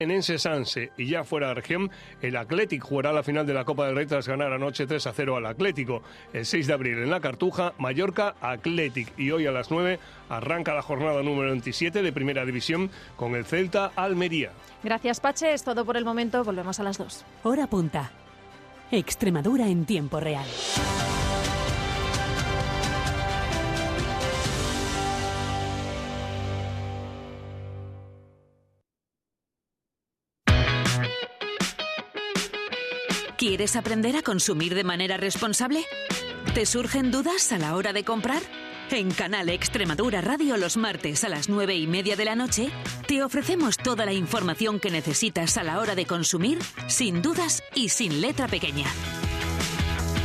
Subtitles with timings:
[0.00, 1.90] En Sanse y ya fuera de región,
[2.22, 5.12] el Athletic jugará la final de la Copa del Rey tras ganar anoche 3 a
[5.12, 6.02] 0 al Atlético.
[6.32, 9.12] El 6 de abril en la Cartuja, Mallorca Athletic.
[9.18, 9.98] Y hoy a las 9
[10.30, 14.52] arranca la jornada número 27 de Primera División con el Celta Almería.
[14.82, 15.52] Gracias, Pache.
[15.52, 16.44] Es todo por el momento.
[16.44, 17.26] Volvemos a las 2.
[17.42, 18.10] Hora punta.
[18.90, 20.46] Extremadura en tiempo real.
[33.60, 35.84] ¿Quieres aprender a consumir de manera responsable?
[36.54, 38.40] ¿Te surgen dudas a la hora de comprar?
[38.90, 42.70] En Canal Extremadura Radio los martes a las 9 y media de la noche
[43.06, 47.90] te ofrecemos toda la información que necesitas a la hora de consumir sin dudas y
[47.90, 48.86] sin letra pequeña.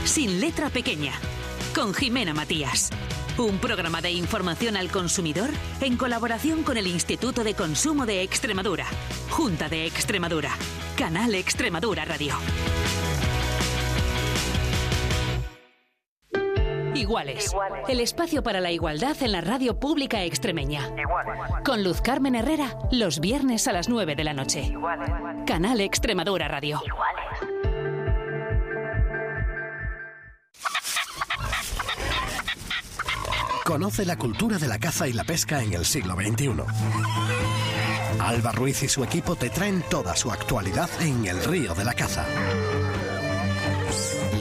[0.05, 1.11] Sin letra pequeña,
[1.75, 2.89] con Jimena Matías.
[3.37, 5.49] Un programa de información al consumidor
[5.81, 8.85] en colaboración con el Instituto de Consumo de Extremadura,
[9.29, 10.51] Junta de Extremadura,
[10.95, 12.33] Canal Extremadura Radio.
[16.95, 17.53] Iguales.
[17.87, 20.89] El espacio para la igualdad en la radio pública extremeña.
[21.63, 24.73] Con Luz Carmen Herrera, los viernes a las 9 de la noche.
[25.45, 26.81] Canal Extremadura Radio.
[33.65, 36.51] Conoce la cultura de la caza y la pesca en el siglo XXI.
[38.19, 41.93] Alba Ruiz y su equipo te traen toda su actualidad en el Río de la
[41.93, 42.25] Caza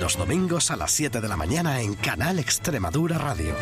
[0.05, 3.57] los domingos a las 7 de la mañana en Canal Extremadura Radio.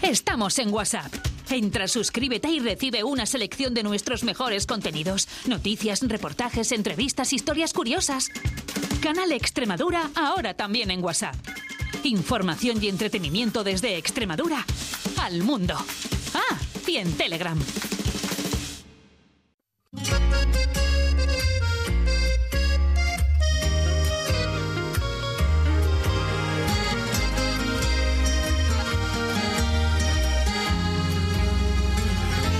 [0.00, 1.12] Estamos en WhatsApp.
[1.50, 5.28] Entra, suscríbete y recibe una selección de nuestros mejores contenidos.
[5.44, 8.30] Noticias, reportajes, entrevistas, historias curiosas.
[9.02, 11.34] Canal Extremadura ahora también en WhatsApp.
[12.04, 14.64] Información y entretenimiento desde Extremadura
[15.18, 15.74] al mundo.
[16.32, 17.58] Ah, Telegram.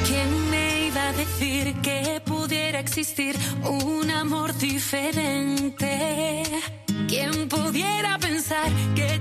[0.06, 6.42] ¿Quién me iba a decir que pudiera existir un amor diferente?
[7.06, 9.20] ¿Quién pudiera pensar que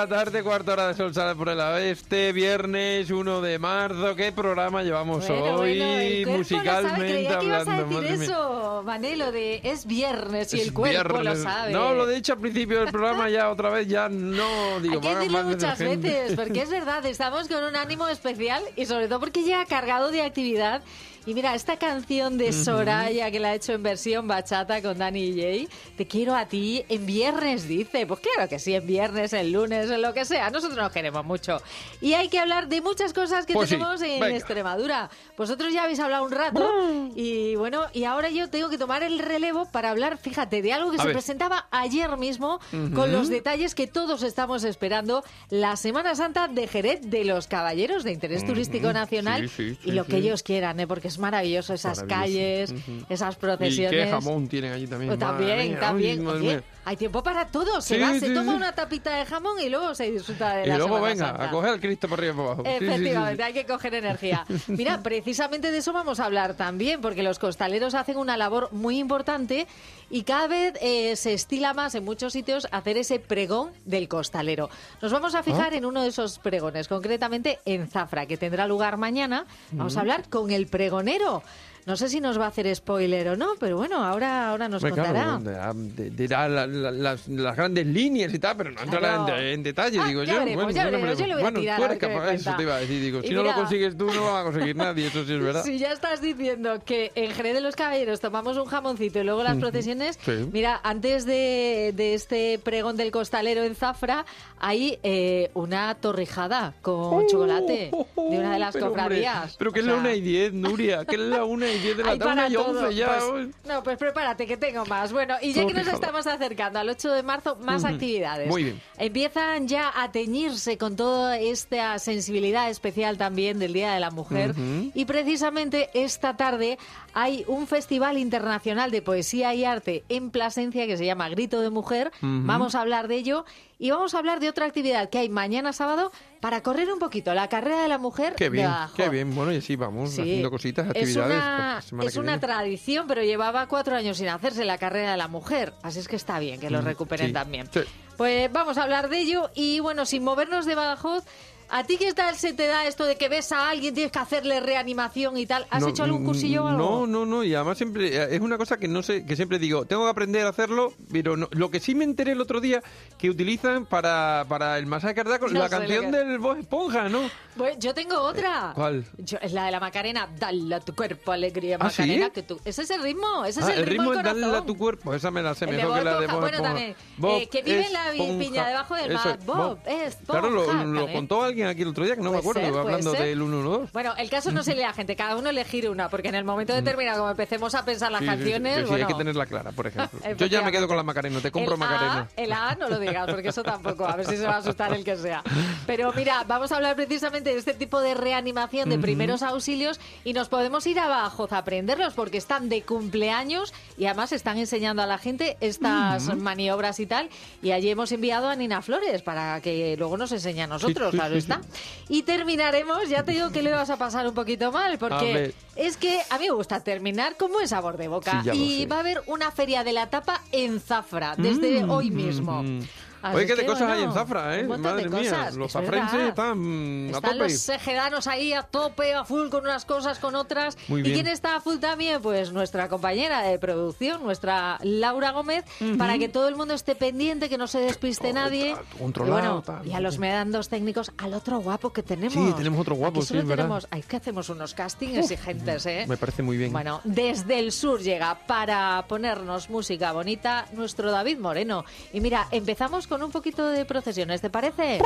[0.00, 4.16] la tarde, cuarta hora de sol sale por el oeste, viernes 1 de marzo.
[4.16, 6.96] ¿Qué programa llevamos Bueno, hoy bueno, el cuerpo lo sabe.
[6.96, 7.82] musicalmente Creía que ibas a hablando?
[7.84, 8.24] decir madre mía.
[8.24, 11.42] eso, Manelo, de es viernes y el cuerpo lo viernes.
[11.42, 11.72] sabe.
[11.72, 14.94] No, lo he dicho al principio del programa, ya otra vez ya no digo.
[14.94, 19.06] Hay que decirlo muchas veces, porque es verdad, estamos con un ánimo especial y sobre
[19.08, 20.82] todo porque llega cargado de actividad.
[21.26, 25.20] Y mira, esta canción de Soraya que la ha hecho en versión bachata con Dani
[25.22, 28.06] y Jay, Te quiero a ti en viernes, dice.
[28.06, 30.48] Pues claro que sí, en viernes, en lunes, en lo que sea.
[30.50, 31.58] Nosotros nos queremos mucho.
[32.00, 34.36] Y hay que hablar de muchas cosas que Pues sí, tenemos en venga.
[34.36, 35.10] Extremadura.
[35.36, 36.68] Vosotros ya habéis hablado un rato
[37.14, 40.90] y bueno, y ahora yo tengo que tomar el relevo para hablar, fíjate, de algo
[40.90, 41.14] que A se ver.
[41.14, 42.60] presentaba ayer mismo
[42.94, 48.04] con los detalles que todos estamos esperando, la Semana Santa de Jerez de los Caballeros
[48.04, 50.86] de Interés Turístico Nacional sí, sí, y lo que ellos quieran, ¿eh?
[50.86, 52.20] porque es maravilloso esas Maravilloso.
[52.20, 53.04] calles, Ujú.
[53.08, 54.04] esas ¿Y procesiones.
[54.06, 55.10] qué jamón tienen allí también?
[55.10, 56.18] Madre también, mía, también.
[56.20, 56.62] ay, madre.
[56.84, 57.80] Hay tiempo para todo.
[57.80, 58.56] Se Sí, va, se sí, toma sí.
[58.56, 61.44] una tapita de jamón y luego se disfruta de Y la luego Semana venga, Santa.
[61.44, 62.62] a coger el Cristo por arriba y por abajo.
[62.64, 64.46] Efectivamente, hay que coger energía.
[64.68, 68.98] Mira, precisamente de eso vamos a hablar también, porque los costaleros hacen una labor muy
[68.98, 69.66] importante
[70.08, 74.70] y cada vez eh, se estila más en muchos sitios hacer ese pregón del costalero.
[75.02, 78.96] Nos vamos a fijar en uno de esos pregones, concretamente en Zafra, que tendrá lugar
[78.96, 79.46] mañana.
[79.72, 81.42] Vamos a hablar con el pregonero.
[81.86, 84.82] No sé si nos va a hacer spoiler o no, pero bueno, ahora, ahora nos
[84.84, 85.38] Hombre, contará.
[85.42, 89.38] claro, de- dirá la- la- las, las grandes líneas y tal, pero no entrará Claro.
[89.40, 90.38] en, en detalle, Ah, digo ya yo.
[90.40, 92.52] veremos, ya veremos, yo le voy a bueno, tirar tú a eres me capaz, eso
[92.56, 94.40] te iba a decir, digo, Y si no lo mira- consigues tú, no lo va
[94.40, 95.64] a conseguir nadie, eso sí es verdad.
[95.70, 99.42] Si ya estás diciendo que en Jerez de los Caballeros tomamos un jamoncito y luego
[99.42, 100.48] las procesiones, Sí.
[100.52, 104.24] mira, antes de, de este pregón del costalero en Zafra,
[104.58, 109.56] hay eh, una torrijada con chocolate de una de las Oh, Pero, hombre, cofradías.
[109.56, 112.10] pero que es la una y diez, Nuria, que es la una y de la
[112.10, 112.70] hay tarde, para y todo.
[112.70, 113.18] once ya.
[113.18, 115.12] Pues, no, pues prepárate que tengo más.
[115.12, 118.48] Bueno, y ya que nos estamos acercando al 8 de marzo, más actividades.
[118.48, 118.82] Muy bien.
[118.98, 124.54] Empiezan ya a teñirse con toda esta sensibilidad especial también del Día de la Mujer.
[124.94, 126.78] Y precisamente esta tarde
[127.14, 131.70] hay un festival internacional de poesía y arte en Plasencia que se llama Grito de
[131.70, 132.12] Mujer.
[132.20, 133.44] Vamos a hablar de ello
[133.80, 137.34] y vamos a hablar de otra actividad que hay mañana sábado para correr un poquito,
[137.34, 139.34] la carrera de la mujer Qué bien, qué bien.
[139.34, 140.20] Bueno, y así vamos, Sí.
[140.20, 141.32] haciendo cositas, Es actividades.
[141.36, 145.12] una, para la semana es una tradición, pero llevaba cuatro años sin hacerse la carrera
[145.12, 145.72] de la mujer.
[145.82, 147.68] Así es que está bien que lo Mm, recuperen sí, también.
[147.72, 147.80] sí.
[148.16, 151.24] Pues vamos a hablar de ello y bueno, sin movernos de Badajoz,
[151.70, 154.18] ¿a ti qué tal se te da esto de que ves a alguien, tienes que
[154.18, 155.66] hacerle reanimación y tal?
[155.70, 156.78] ¿Has No, hecho algún mm, cursillo o algo?
[156.78, 159.58] No, no, no, y además siempre eh, es una cosa que no sé, que siempre
[159.58, 162.60] digo, tengo que aprender a hacerlo, pero no- lo que sí me enteré el otro
[162.60, 162.82] día
[163.18, 167.20] que utilizan para, para el masaje cardíaco No la canción que- del Bob Esponja, ¿no?
[167.56, 168.70] Pues yo tengo otra.
[168.70, 169.04] Eh, ¿cuál?
[169.18, 170.28] Yo- es la de la Macarena.
[170.38, 172.02] Dale a tu cuerpo alegría, ¿Ah, sí?
[172.02, 172.30] Macarena.
[172.30, 172.60] Que tú...
[172.64, 175.30] Ese es el ritmo, ese es Ah, el, ritmo, es darle a tu cuerpo, esa
[175.30, 176.32] me la sé El mejor Bob que la de Esponja.
[176.32, 176.74] Bob Bueno, Esponja.
[176.74, 178.38] también, Bob eh, que vive en la Esponja.
[178.38, 179.38] piña debajo del mar.
[179.38, 179.78] es, Bob
[180.26, 182.74] Claro, lo, Esponja, lo contó alguien aquí el otro día, que no me acuerdo, ser,
[182.74, 183.22] hablando ser.
[183.22, 183.90] del 112.
[183.92, 186.44] Bueno, el caso no se lee a gente, cada uno elegir una, porque en el
[186.44, 188.24] momento determinado, como empecemos a pensar las Mm.
[188.24, 190.20] Sí, sí, sí, canciones, sí, bueno, hay que tenerla clara, por ejemplo.
[190.36, 192.28] Yo ya me quedo con la Macarena, te compro el Macarena.
[192.36, 194.58] A, el A no lo digas, porque eso tampoco, a ver si se va a
[194.58, 195.42] asustar el que sea.
[195.86, 200.32] Pero mira, vamos a hablar precisamente de este tipo de reanimación de primeros auxilios y
[200.32, 205.06] nos podemos ir abajo a aprenderlos porque están de cumpleaños y además están enseñando a
[205.06, 207.28] la gente estas maniobras y tal.
[207.62, 211.18] Y allí hemos enviado a Nina Flores para que luego nos enseñe a nosotros, sí,
[211.58, 211.68] está.
[212.08, 215.96] Y terminaremos, ya te digo que le vas a pasar un poquito mal, porque es
[215.96, 218.42] que a mí me gusta terminar con buen sabor de boca.
[218.42, 221.90] Sí, lo y va a haber una feria de la tapa en Zafra, desde Mm,
[221.90, 222.62] hoy mismo.
[222.62, 222.80] mm.
[223.22, 224.62] Así Oye, qué de que, cosas hay bueno, en Zafra, ¿eh?
[224.64, 226.28] Madre mía, cosas, los es zafrenses verdad.
[226.28, 227.36] están mm, a Están tope.
[227.44, 230.78] los segedanos ahí a tope, a full, con unas cosas, con otras.
[230.88, 231.14] Muy ¿Y bien.
[231.16, 232.22] quién está a full también?
[232.22, 235.64] Pues nuestra compañera de producción, nuestra Laura Gómez,
[235.98, 238.74] para que todo el mundo esté pendiente, que no se despiste nadie.
[238.98, 242.32] controlado, y bueno, tal, y a los medandos técnicos, al otro guapo que tenemos.
[242.32, 245.84] Sí, tenemos otro guapo, Aquí solo sí, es tenemos, Hay que hacemos unos castings exigentes,
[245.86, 246.06] ¿eh?
[246.08, 246.72] Me parece muy bien.
[246.72, 251.84] Bueno, desde el sur llega para ponernos música bonita nuestro David Moreno.
[252.12, 255.00] Y mira, empezamos con un poquito de procesiones, ¿te parece?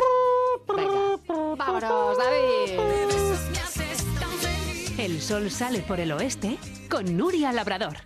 [0.77, 1.19] Venga,
[1.57, 2.79] vámonos, David.
[4.99, 6.59] El sol sale por el oeste
[6.91, 7.97] con Nuria Labrador.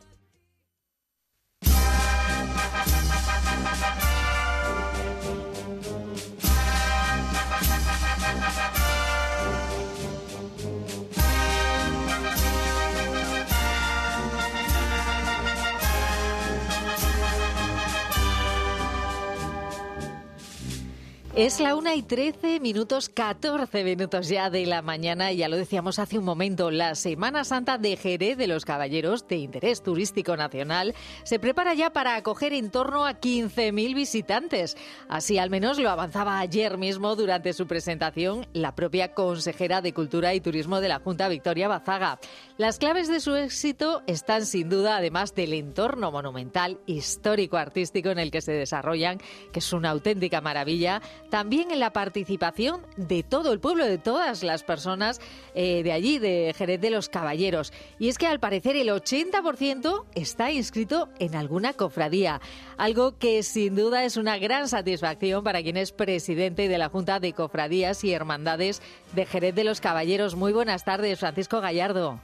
[21.39, 25.31] Es la una y 13 minutos, 14 minutos ya de la mañana.
[25.31, 29.37] Ya lo decíamos hace un momento, la Semana Santa de Jerez de los Caballeros, de
[29.37, 34.77] interés turístico nacional, se prepara ya para acoger en torno a 15.000 visitantes.
[35.09, 40.35] Así al menos lo avanzaba ayer mismo durante su presentación la propia consejera de Cultura
[40.35, 42.19] y Turismo de la Junta, Victoria Bazaga.
[42.57, 48.19] Las claves de su éxito están sin duda, además del entorno monumental, histórico, artístico en
[48.19, 49.19] el que se desarrollan,
[49.53, 54.43] que es una auténtica maravilla, también en la participación de todo el pueblo, de todas
[54.43, 55.21] las personas
[55.55, 57.73] eh, de allí, de Jerez de los Caballeros.
[57.99, 62.41] Y es que al parecer el 80% está inscrito en alguna cofradía,
[62.77, 67.21] algo que sin duda es una gran satisfacción para quien es presidente de la Junta
[67.21, 68.83] de Cofradías y Hermandades
[69.15, 70.35] de Jerez de los Caballeros.
[70.35, 72.21] Muy buenas tardes, Francisco Gallardo.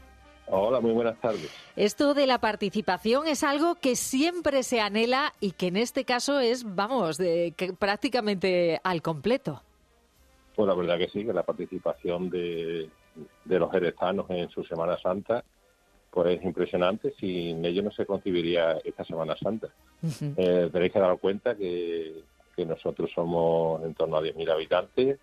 [0.47, 1.51] Hola, muy buenas tardes.
[1.75, 6.39] Esto de la participación es algo que siempre se anhela y que en este caso
[6.39, 9.63] es, vamos, de, que prácticamente al completo.
[10.55, 12.89] Pues la verdad que sí, que la participación de,
[13.45, 15.45] de los jerezanos en su Semana Santa
[16.15, 17.13] pues es impresionante.
[17.19, 19.69] Sin ello no se concibiría esta Semana Santa.
[20.37, 22.23] Eh, tenéis que dar cuenta que,
[22.55, 25.19] que nosotros somos en torno a 10.000 habitantes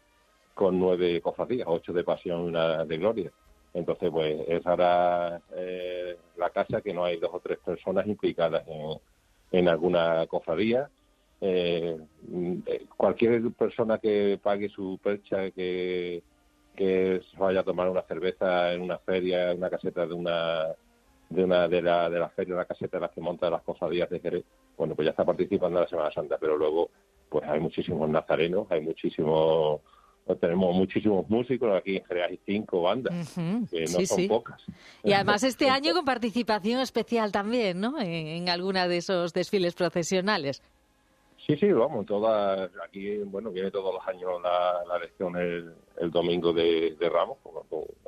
[0.53, 3.31] con nueve cofradías, ocho de pasión y una de gloria.
[3.73, 8.67] Entonces, pues es ahora eh, la casa que no hay dos o tres personas implicadas
[8.67, 8.97] en,
[9.51, 10.89] en alguna cofradía.
[11.39, 11.97] Eh,
[12.27, 12.59] mm,
[12.97, 16.21] cualquier persona que pague su percha, que,
[16.75, 20.67] que vaya a tomar una cerveza en una feria, en una caseta de una
[21.29, 24.09] de una de la de las ferias, la caseta de las que monta las cofradías
[24.09, 24.43] de Jerez,
[24.77, 26.89] bueno, pues ya está participando en la Semana Santa, pero luego
[27.29, 29.79] pues hay muchísimos nazarenos, hay muchísimos
[30.39, 33.35] tenemos muchísimos músicos, aquí en Jerez hay cinco bandas,
[33.69, 34.61] que no son pocas.
[35.03, 37.99] Y además este año con participación especial también, ¿no?
[37.99, 40.61] En, en alguna de esos desfiles procesionales.
[41.45, 46.11] Sí, sí, vamos, todas, aquí, bueno, viene todos los años la, la elección el, el
[46.11, 47.37] domingo de, Ramos,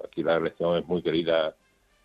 [0.06, 1.56] aquí la elección es muy querida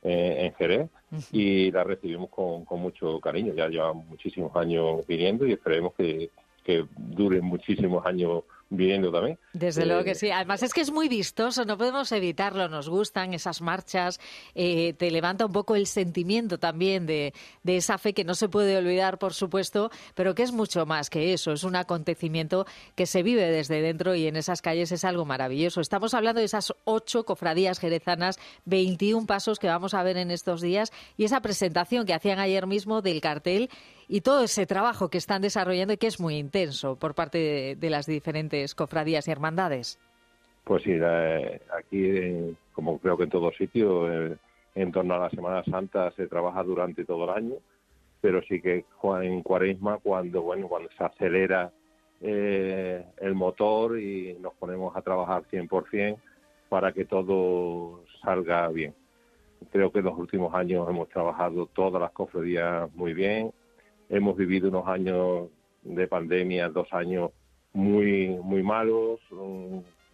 [0.03, 0.89] eh, en Jerez
[1.31, 6.31] y la recibimos con, con mucho cariño, ya llevan muchísimos años viniendo y esperemos que,
[6.65, 9.39] que duren muchísimos años viendo también.
[9.53, 10.31] Desde luego que eh, sí.
[10.31, 12.69] Además es que es muy vistoso, no podemos evitarlo.
[12.69, 14.21] Nos gustan esas marchas.
[14.55, 17.33] Eh, te levanta un poco el sentimiento también de,
[17.63, 21.11] de, esa fe que no se puede olvidar, por supuesto, pero que es mucho más
[21.11, 21.53] que eso.
[21.53, 25.81] Es un acontecimiento que se vive desde dentro y en esas calles es algo maravilloso.
[25.81, 30.61] Estamos hablando de esas ocho cofradías jerezanas, 21 pasos que vamos a ver en estos
[30.61, 33.71] días y esa presentación que hacían ayer mismo del cartel
[34.09, 37.91] y todo ese trabajo que están desarrollando y que es muy intenso por parte de,
[37.91, 39.99] las diferentes cofradías y hermandades.
[40.65, 40.93] Pues sí,
[41.77, 44.37] aquí, como creo que en todo sitio, eh,
[44.75, 47.55] en torno a la Semana Santa se trabaja durante todo el año,
[48.21, 48.85] pero sí que
[49.23, 51.73] en Cuaresma, cuando bueno, cuando se acelera
[52.21, 56.19] eh, el motor y nos ponemos a trabajar 100%
[56.69, 58.95] para que todo salga bien.
[59.73, 63.53] Creo que en los últimos años hemos trabajado todas las cofradías muy bien,
[64.09, 65.49] hemos vivido unos años
[65.83, 67.31] de pandemia, dos años
[67.73, 69.21] muy muy malos,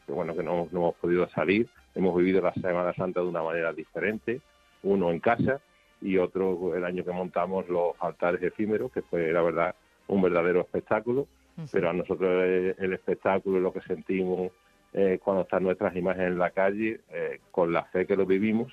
[0.06, 1.68] que bueno que no, hemos podido salir.
[1.94, 4.40] Hemos vivido la Semana Santa de una manera diferente,
[4.82, 5.60] uno en casa
[6.00, 9.74] y otro el año que montamos los altares efímeros, que fue la verdad
[10.08, 11.26] un verdadero espectáculo.
[11.70, 12.42] Pero a nosotros
[12.78, 14.50] el, espectáculo lo que sentimos
[14.92, 18.72] eh, cuando están nuestras imágenes en la calle, eh, con la fe que lo vivimos,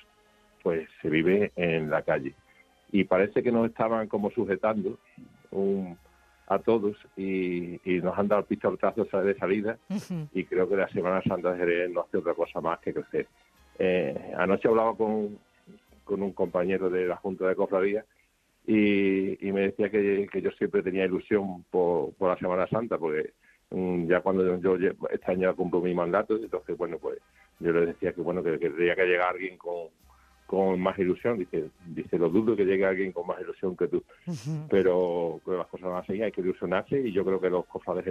[0.64, 2.34] pues se vive en la calle
[2.92, 4.98] y parece que nos estaban como sujetando
[6.54, 9.78] a todos y, nos han dado pistolazos de salida
[10.32, 13.26] y creo que la Semana Santa de Jerez no hace otra cosa más que crecer.
[13.78, 15.38] Eh, anoche hablaba con,
[16.04, 18.04] con un compañero de la Junta de Cofradía
[18.66, 23.32] y, me decía que, yo siempre tenía ilusión por, por la Semana Santa porque
[23.70, 24.76] mm, ya cuando yo
[25.10, 27.18] este año cumplo mi mandato entonces bueno pues
[27.58, 29.88] yo le decía que bueno que, que tenía que llegar alguien con
[30.52, 31.38] con más ilusión.
[31.38, 34.04] Dice, dice, lo dudo que llegue alguien con más ilusión que tú.
[34.68, 38.04] pero, las cosas van a seguir, hay que ilusionarse y yo creo que los cofrades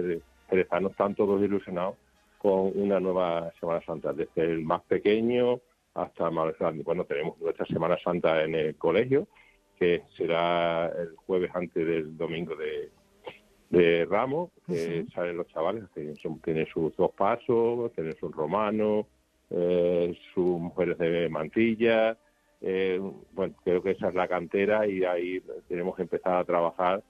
[0.50, 1.94] jerezanos están todos ilusionados
[2.38, 5.60] con una nueva Semana Santa, desde el más pequeño
[5.94, 6.82] hasta el más grande.
[6.82, 9.28] Bueno, tenemos nuestra Semana Santa en el colegio,
[9.78, 12.90] que será el jueves antes del domingo de,
[13.70, 16.16] de Ramos, que salen los chavales, tienen,
[16.66, 19.06] sus dos pasos, tienen su romano,
[19.50, 22.18] eh, sus mujeres de mantilla,
[22.62, 23.00] eh,
[23.32, 27.02] bueno, creo que esa es la cantera y ahí tenemos que empezar a trabajar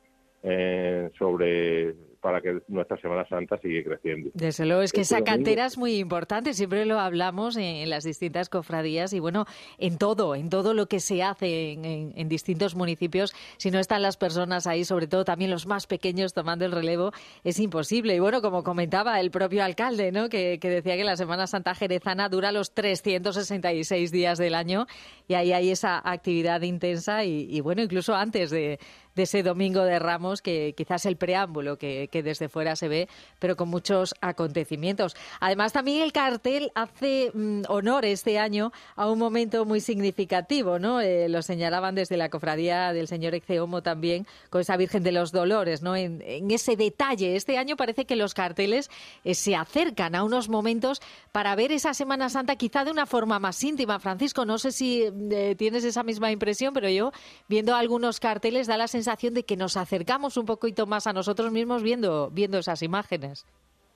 [0.43, 4.31] eh, sobre para que nuestra Semana Santa siga creciendo.
[4.33, 8.49] Desde luego, es que esa cantera es muy importante, siempre lo hablamos en, las distintas
[8.49, 9.45] cofradías y bueno,
[9.79, 14.17] en todo, en todo lo que se hace en, distintos municipios, si no están las
[14.17, 17.11] personas ahí, sobre todo también los más pequeños tomando el relevo,
[17.43, 18.15] es imposible.
[18.15, 20.29] Y bueno, como comentaba el propio alcalde, ¿no?
[20.29, 24.87] que, decía que la Semana Santa Jerezana dura los 366 días del año
[25.27, 28.79] y ahí hay esa actividad intensa y bueno, incluso antes de,
[29.15, 33.57] de ese Domingo de Ramos, que quizás el preámbulo que, desde fuera se ve, pero
[33.57, 35.15] con muchos acontecimientos.
[35.41, 41.01] Además, también el cartel hace mm, honor este año a un momento muy significativo, ¿no?
[41.01, 45.33] Eh, lo señalaban desde la cofradía del señor Exeomo también, con esa Virgen de los
[45.33, 45.97] Dolores, ¿no?
[45.97, 47.37] En, ese detalle.
[47.37, 48.91] Este año parece que los carteles
[49.25, 51.01] eh, se acercan a unos momentos
[51.31, 53.99] para ver esa Semana Santa quizá de una forma más íntima.
[54.01, 57.13] Francisco, no sé si eh, tienes esa misma impresión, pero yo,
[57.49, 61.13] viendo algunos carteles, da la sensación sensación de que nos acercamos un poquito más a
[61.13, 63.45] nosotros mismos viendo, viendo esas imágenes.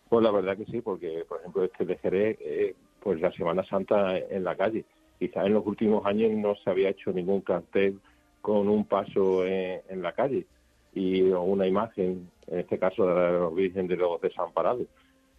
[0.09, 3.65] Pues la verdad que sí, porque por ejemplo este de Jerez, eh, pues la Semana
[3.65, 4.85] Santa en la calle.
[5.21, 8.01] Quizás en los últimos años no se había hecho ningún cartel
[8.43, 10.45] con un paso en, la calle
[10.93, 14.87] y una imagen, en este caso de la Virgen de los Desamparados.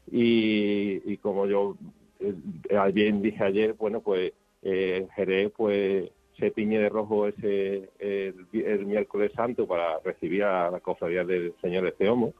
[0.09, 1.75] Y, y como yo
[2.21, 4.31] eh, bien dije ayer, bueno, pues
[4.61, 6.09] eh, Jerez pues
[6.39, 11.87] se tiñe de rojo ese el, miércoles santo para recibir a la cofradía del Señor
[11.87, 12.33] Esteomo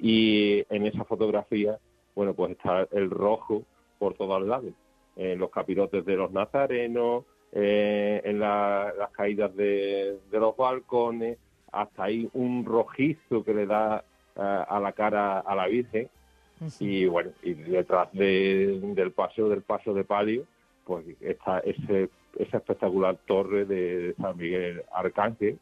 [0.00, 1.78] y en esa fotografía,
[2.14, 3.62] bueno, pues está el rojo
[3.98, 4.72] por todos lados,
[5.16, 11.38] en los capirotes de los nazarenos, eh, en las caídas de, los balcones,
[11.72, 14.04] hasta ahí un rojizo que le da
[14.36, 16.08] eh, a la cara a la Virgen.
[16.80, 20.44] Y bueno, y detrás del paso del paso de palio,
[20.84, 25.58] pues está ese esa espectacular torre de San Miguel Arcángel,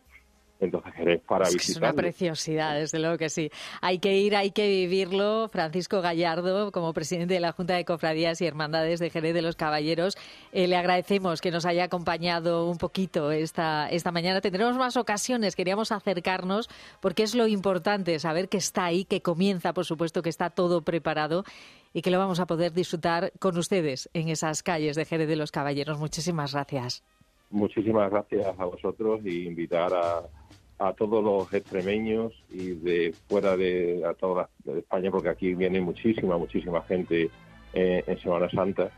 [0.61, 3.50] entonces Jerez para es, es una preciosidad, desde luego que sí.
[3.81, 5.49] Hay que ir, hay que vivirlo.
[5.49, 9.57] Francisco Gallardo, como presidente de la Junta de Cofradías y Hermandades de Jerez de los
[9.57, 10.16] Caballeros,
[10.52, 14.40] eh, le agradecemos que nos haya acompañado un poquito esta, esta mañana.
[14.40, 16.69] Tendremos más ocasiones, queríamos acercarnos,
[17.00, 20.83] porque es lo importante, saber que está ahí, que comienza, por supuesto, que está todo
[20.83, 21.45] preparado
[21.94, 25.36] y que lo vamos a poder disfrutar con ustedes en esas calles de Jerez de
[25.36, 25.98] los Caballeros.
[25.98, 27.02] Muchísimas gracias.
[27.50, 34.50] Muchísimas gracias a vosotros y invitar a todos los extremeños y de fuera de toda
[34.76, 37.30] España, porque aquí viene muchísima, muchísima gente
[37.72, 38.90] eh, en Semana Santa.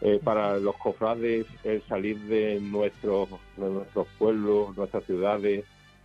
[0.00, 5.64] Eh, para los cofrades, el salir de nuestros, nuestros pueblos, nuestras ciudades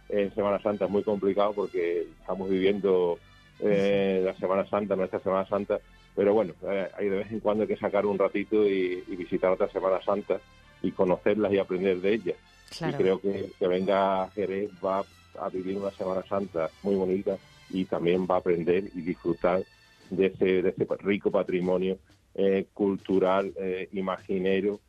[0.09, 3.19] en Semana Santa es muy complicado porque estamos viviendo
[3.59, 5.79] eh, la Semana Santa, nuestra Semana Santa,
[6.15, 6.53] pero bueno,
[6.97, 10.39] hay de vez en cuando que sacar un ratito y, visitar otra Semana Santa
[10.81, 12.35] y conocerlas y aprender de ellas.
[12.79, 15.03] Y creo que, que venga a Jerez va
[15.39, 17.37] a vivir una Semana Santa muy bonita
[17.69, 19.63] y también va a aprender y disfrutar
[20.09, 21.97] de ese, de ese rico patrimonio
[22.35, 24.79] eh, cultural, eh, imaginero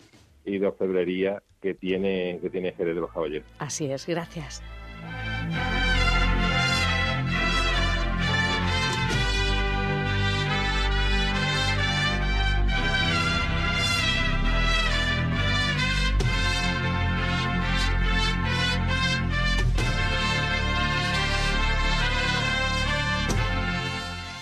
[0.44, 3.46] y de orfebrería que tiene, que tiene Jerez de los Caballeros.
[3.58, 4.62] Así es, gracias.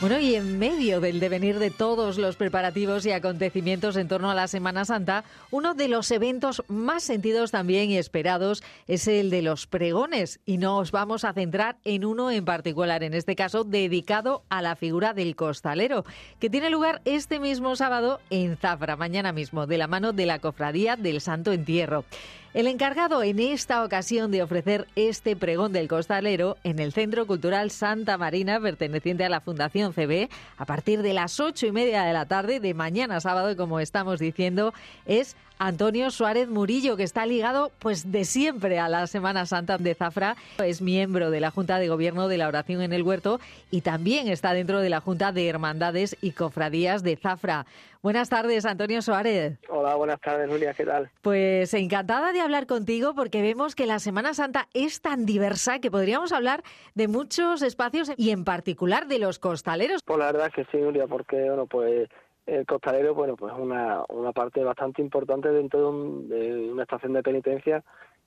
[0.00, 4.34] Bueno, y en medio del devenir de todos los preparativos y acontecimientos en torno a
[4.34, 9.42] la Semana Santa, uno de los eventos más sentidos también y esperados es el de
[9.42, 10.40] los pregones.
[10.46, 14.74] Y nos vamos a centrar en uno en particular, en este caso dedicado a la
[14.74, 16.06] figura del costalero,
[16.38, 20.38] que tiene lugar este mismo sábado en Zafra, mañana mismo, de la mano de la
[20.38, 22.06] Cofradía del Santo Entierro.
[22.52, 27.70] El encargado en esta ocasión de ofrecer este pregón del costalero en el Centro Cultural
[27.70, 32.12] Santa Marina, perteneciente a la Fundación CB, a partir de las ocho y media de
[32.12, 34.74] la tarde de mañana sábado, como estamos diciendo,
[35.06, 39.94] es Antonio Suárez Murillo, que está ligado pues de siempre a la Semana Santa de
[39.94, 40.34] Zafra.
[40.64, 43.40] Es miembro de la Junta de Gobierno de la Oración en el Huerto
[43.70, 47.66] y también está dentro de la Junta de Hermandades y Cofradías de Zafra.
[48.02, 49.58] Buenas tardes, Antonio Suárez.
[49.68, 51.10] Hola, buenas tardes, Julia, ¿qué tal?
[51.20, 55.90] Pues encantada de hablar contigo porque vemos que la Semana Santa es tan diversa que
[55.90, 56.62] podríamos hablar
[56.94, 60.00] de muchos espacios y en particular de los costaleros.
[60.02, 62.08] Pues la verdad que sí, Julia, porque bueno, pues
[62.46, 65.92] el costalero, bueno, pues una, una parte bastante importante dentro
[66.24, 67.84] de, una estación de penitencia,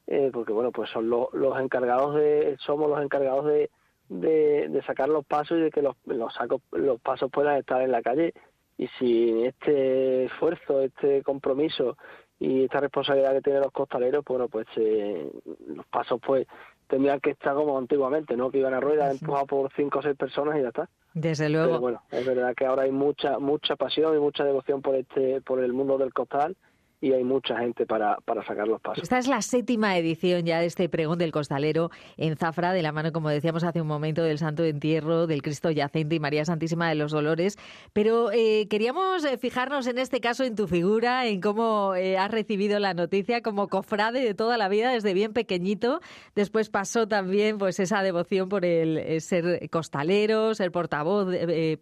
[0.07, 3.69] eh, porque bueno, pues son los, los encargados de, somos los encargados de,
[4.09, 7.91] de, sacar los pasos y de que los, los, sacos, los pasos puedan estar en
[7.91, 8.33] la calle.
[8.77, 11.97] Y si este esfuerzo, este compromiso
[12.39, 15.29] y esta responsabilidad que tienen los costaleros, bueno, pues eh,
[15.67, 16.47] los pasos pues
[16.93, 18.51] tendrían que estar como antiguamente, ¿no?
[18.51, 20.87] Que iban a rueda empujados por cinco o seis personas y ya está.
[21.15, 21.67] Desde luego.
[21.67, 25.41] Pero bueno, es verdad que ahora hay mucha mucha pasión y mucha devoción por este
[25.41, 26.55] por el mundo del costal
[27.03, 29.03] y hay mucha gente para, para sacar los pasos.
[29.03, 32.93] Esta es la séptima edición ya de este pregón del costalero en Zafra, de la
[32.93, 36.87] mano, como decíamos hace un momento, del Santo Entierro, del Cristo Yacente y María Santísima
[36.87, 37.57] de los Dolores.
[37.91, 42.31] Pero eh, queríamos eh, fijarnos en este caso en tu figura, en cómo eh, has
[42.31, 45.99] recibido la noticia como cofrade de toda la vida, desde bien pequeñito.
[46.35, 51.27] Después pasó también pues esa devoción por el ser costalero, ser portavoz,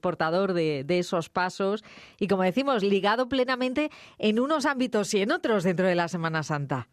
[0.01, 1.84] portador de, de esos pasos
[2.17, 6.43] y, como decimos, ligado plenamente en unos ámbitos y en otros dentro de la Semana
[6.43, 6.88] Santa.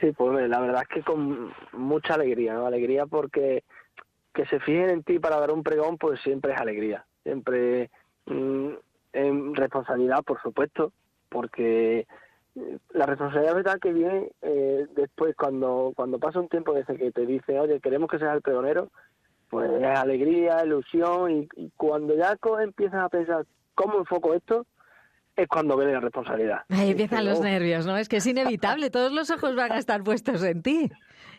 [0.00, 2.66] Sí, pues la verdad es que con mucha alegría.
[2.66, 3.64] Alegría porque
[4.32, 7.04] que se fijen en ti para dar un pregón, pues siempre es alegría.
[7.22, 7.90] Siempre
[8.26, 8.70] mm,
[9.12, 10.92] en responsabilidad, por supuesto,
[11.28, 12.06] porque
[12.56, 17.12] eh, la responsabilidad verdad que viene eh, después cuando cuando pasa un tiempo desde que
[17.12, 18.90] te dice oye queremos que seas el pregonero
[19.48, 23.46] pues es alegría ilusión y, y cuando ya empiezas a pensar
[23.76, 24.66] cómo enfoco esto
[25.36, 26.60] es cuando viene la responsabilidad.
[26.68, 27.96] Ahí empiezan los nervios, ¿no?
[27.96, 30.90] Es que es inevitable, todos los ojos van a estar puestos en ti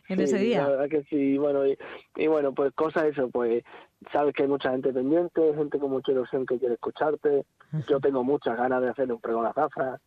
[0.08, 0.64] en ese día.
[0.64, 1.78] La verdad que sí, bueno, y,
[2.16, 3.64] y bueno, pues cosas eso, pues
[4.12, 7.46] sabes que hay mucha gente pendiente, gente con mucha ilusión que quiere escucharte,
[7.88, 10.00] yo tengo muchas ganas de hacer un pregón a zafra,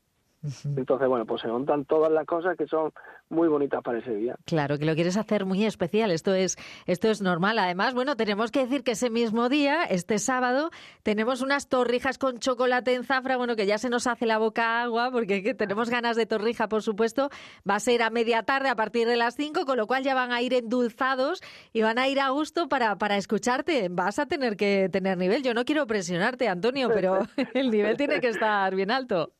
[0.64, 2.92] entonces, bueno, pues se montan todas las cosas que son
[3.28, 4.36] muy bonitas para ese día.
[4.44, 7.58] Claro, que lo quieres hacer muy especial, esto es, esto es normal.
[7.58, 10.70] Además, bueno, tenemos que decir que ese mismo día, este sábado,
[11.02, 14.82] tenemos unas torrijas con chocolate en zafra, bueno, que ya se nos hace la boca
[14.82, 17.30] agua, porque tenemos ganas de torrija, por supuesto.
[17.68, 20.14] Va a ser a media tarde, a partir de las 5, con lo cual ya
[20.14, 21.40] van a ir endulzados
[21.72, 23.88] y van a ir a gusto para, para escucharte.
[23.90, 25.42] Vas a tener que tener nivel.
[25.42, 27.20] Yo no quiero presionarte, Antonio, pero
[27.54, 29.32] el nivel tiene que estar bien alto.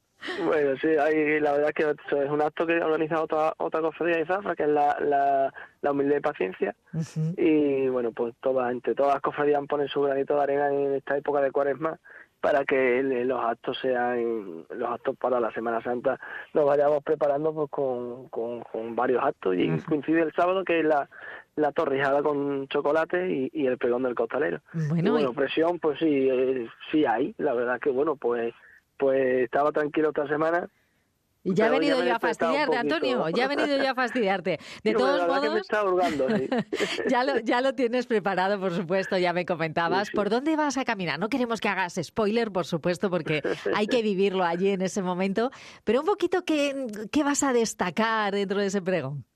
[0.45, 3.81] Bueno, sí, hay, la verdad es que es un acto que ha organizado otra, otra
[3.83, 6.75] cofradía de Zafra, que es la, la, la humildad y paciencia.
[7.37, 11.17] Y bueno, pues todas, entre todas las cofradías ponen su granito de arena en esta
[11.17, 11.99] época de cuaresma
[12.41, 16.19] para que los actos sean, los actos para la Semana Santa
[16.53, 20.85] nos vayamos preparando pues con, con, con varios actos y coincide el sábado que es
[20.85, 21.09] la,
[21.57, 24.61] la torrijada con chocolate y, y el pregón del costalero.
[24.75, 28.53] Bueno, y bueno, y- presión pues sí, eh, sí hay, la verdad que bueno, pues
[28.99, 30.69] pues estaba tranquilo esta semana.
[31.47, 32.75] Y ya he venido he yo a fastidiarte.
[32.75, 33.29] Antonio.
[33.29, 34.59] Ya he venido yo a fastidiarte.
[34.83, 36.49] De Sí, todos me modos, está hurgando, sí.
[37.09, 40.09] ya lo, ya lo tienes preparado, por supuesto, ya me comentabas.
[40.09, 40.17] Sí.
[40.17, 41.19] ¿Por dónde vas a caminar?
[41.19, 43.43] No queremos que hagas spoiler, por supuesto, porque
[43.77, 45.51] hay que vivirlo allí en ese momento.
[45.85, 49.27] Pero un poquito, ¿qué, qué vas a destacar dentro de ese pregón?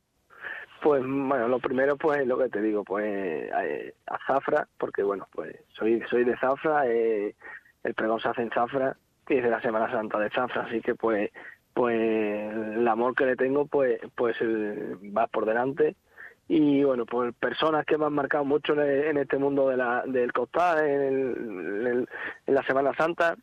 [0.83, 5.27] Pues bueno, lo primero pues lo que te digo, pues eh, a Zafra, porque bueno,
[5.33, 7.35] pues soy soy de Zafra, eh,
[7.83, 8.97] el pregón se hace en Zafra
[9.29, 11.31] y es de la Semana Santa de Zafra, así que pues
[11.75, 15.97] pues el amor que le tengo pues pues va por delante
[16.49, 20.33] y bueno, pues personas que me han marcado mucho en, este mundo de la, del
[20.33, 21.03] costal, en
[21.87, 22.09] el-
[22.47, 23.37] en la Semana Santa,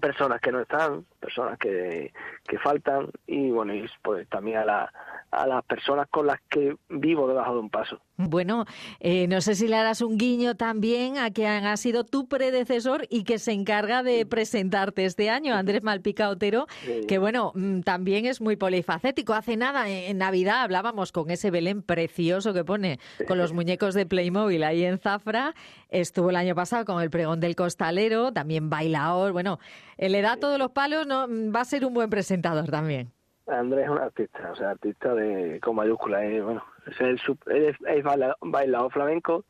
[0.00, 2.12] personas que no están, personas que,
[2.46, 4.92] que faltan y bueno, y pues también a, la,
[5.32, 8.00] a las personas con las que vivo debajo de un paso.
[8.28, 8.66] Bueno,
[9.00, 13.06] eh, no sé si le harás un guiño también a quien ha sido tu predecesor
[13.08, 16.66] y que se encarga de presentarte este año, Andrés Malpica Otero,
[17.08, 19.32] que bueno, mm, también es muy polifacético.
[19.32, 24.04] Hace nada, en Navidad, hablábamos con ese Belén precioso que pone con los muñecos de
[24.04, 25.54] Playmobil ahí en Zafra.
[25.88, 29.32] Estuvo el año pasado con el pregón del costalero, también bailaor.
[29.32, 29.58] Bueno,
[29.96, 33.12] eh, le da todos los palos, no, Mm, va a ser un buen presentador también.
[33.46, 37.50] Andrés es un artista, o sea, artista de con mayúscula, eh, bueno, es, el, sup-
[37.50, 39.44] es, es baila- bailador flamenco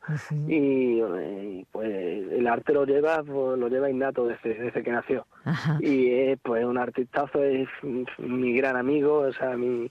[0.48, 5.26] y, eh, pues el arte lo lleva pues, lo lleva innato desde, desde que nació
[5.44, 5.78] Ajá.
[5.80, 7.68] y es pues un artistazo, es
[8.18, 9.90] mi gran amigo, o sea, mi,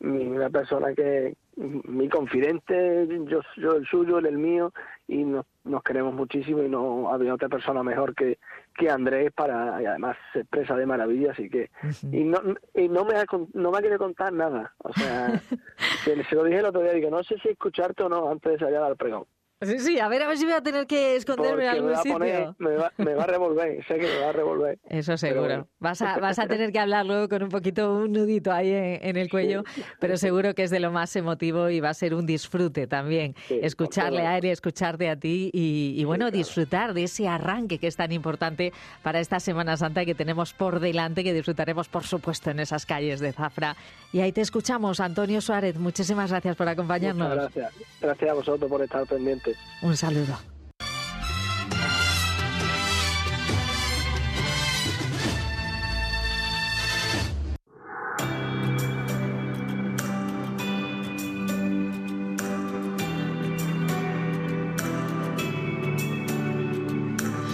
[0.00, 4.72] mi- una persona que mi confidente, yo, yo el suyo, él el mío
[5.06, 8.38] y nos, nos queremos muchísimo y no había otra persona mejor que,
[8.76, 11.70] que Andrés para y además se expresa de maravilla, así que
[12.10, 12.40] y no
[12.74, 15.40] y no me ha, no me ha querido contar nada, o sea,
[16.04, 18.52] se, se lo dije el otro día, digo, no sé si escucharte o no antes
[18.52, 19.26] de salir al pregón.
[19.66, 21.92] Sí, sí, a ver, a ver si voy a tener que esconderme en me algún
[21.92, 22.12] a sitio.
[22.12, 24.78] poner, me, va, me va a revolver, sé que me va a revolver.
[24.88, 25.42] Eso seguro.
[25.42, 25.68] bueno.
[25.78, 28.98] Vas, a, vas a tener que hablar luego con un poquito, un nudito ahí en,
[29.02, 29.62] en el cuello,
[30.00, 33.34] pero seguro que es de lo más emotivo y va a ser un disfrute también.
[33.48, 37.78] Sí, escucharle a él y escucharte a ti y, y bueno, disfrutar de ese arranque
[37.78, 38.72] que es tan importante
[39.02, 43.20] para esta Semana Santa que tenemos por delante, que disfrutaremos, por supuesto, en esas calles
[43.20, 43.76] de Zafra.
[44.12, 45.76] Y ahí te escuchamos, Antonio Suárez.
[45.76, 47.28] Muchísimas gracias por acompañarnos.
[47.28, 47.74] Muchas gracias.
[48.00, 49.53] Gracias a vosotros por estar pendientes.
[49.82, 50.38] Un saludo.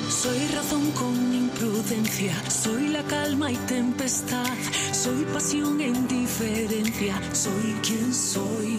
[0.09, 4.45] Soy razón con imprudencia, soy la calma y tempestad,
[4.93, 8.79] soy pasión e indiferencia, soy quien soy.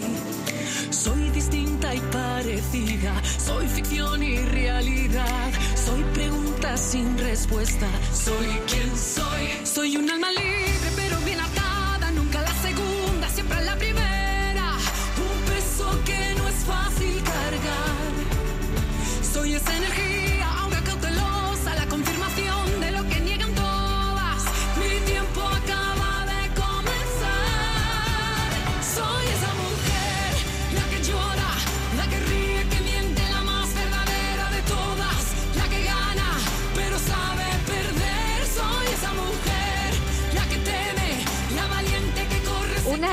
[0.90, 9.66] Soy distinta y parecida, soy ficción y realidad, soy pregunta sin respuesta, soy quien soy.
[9.66, 10.81] Soy un alma libre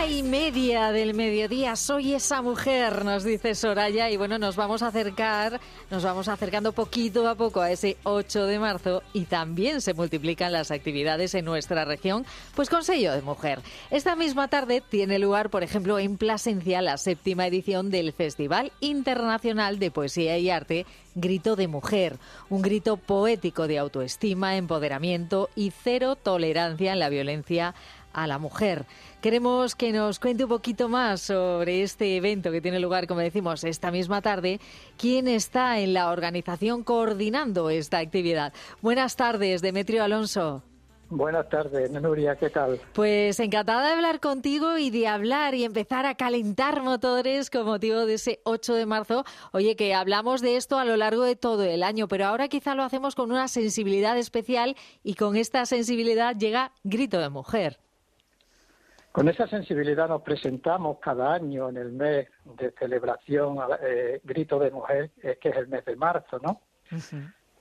[0.07, 4.87] Y media del mediodía, soy esa mujer, nos dice Soraya, y bueno, nos vamos a
[4.87, 5.59] acercar,
[5.91, 10.51] nos vamos acercando poquito a poco a ese 8 de marzo y también se multiplican
[10.51, 13.61] las actividades en nuestra región, pues con sello de mujer.
[13.91, 19.79] Esta misma tarde tiene lugar, por ejemplo, en Plasencia la séptima edición del Festival Internacional
[19.79, 20.85] de Poesía y Arte
[21.15, 22.17] Grito de Mujer,
[22.49, 27.75] un grito poético de autoestima, empoderamiento y cero tolerancia en la violencia
[28.13, 28.85] a la mujer.
[29.21, 33.63] Queremos que nos cuente un poquito más sobre este evento que tiene lugar, como decimos,
[33.63, 34.59] esta misma tarde.
[34.97, 38.53] ¿Quién está en la organización coordinando esta actividad?
[38.81, 40.63] Buenas tardes, Demetrio Alonso.
[41.11, 42.79] Buenas tardes, Nuria, ¿qué tal?
[42.93, 48.05] Pues encantada de hablar contigo y de hablar y empezar a calentar motores con motivo
[48.05, 49.25] de ese 8 de marzo.
[49.51, 52.75] Oye, que hablamos de esto a lo largo de todo el año, pero ahora quizá
[52.75, 57.79] lo hacemos con una sensibilidad especial y con esta sensibilidad llega Grito de Mujer.
[59.11, 64.69] Con esa sensibilidad nos presentamos cada año en el mes de celebración eh, Grito de
[64.69, 66.61] Mujer, eh, que es el mes de marzo, ¿no?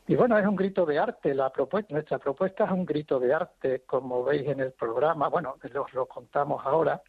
[0.06, 1.34] Y bueno, es un grito de arte.
[1.34, 5.28] La propuesta, nuestra propuesta es un grito de arte, como veis en el programa.
[5.28, 7.02] Bueno, os lo contamos ahora.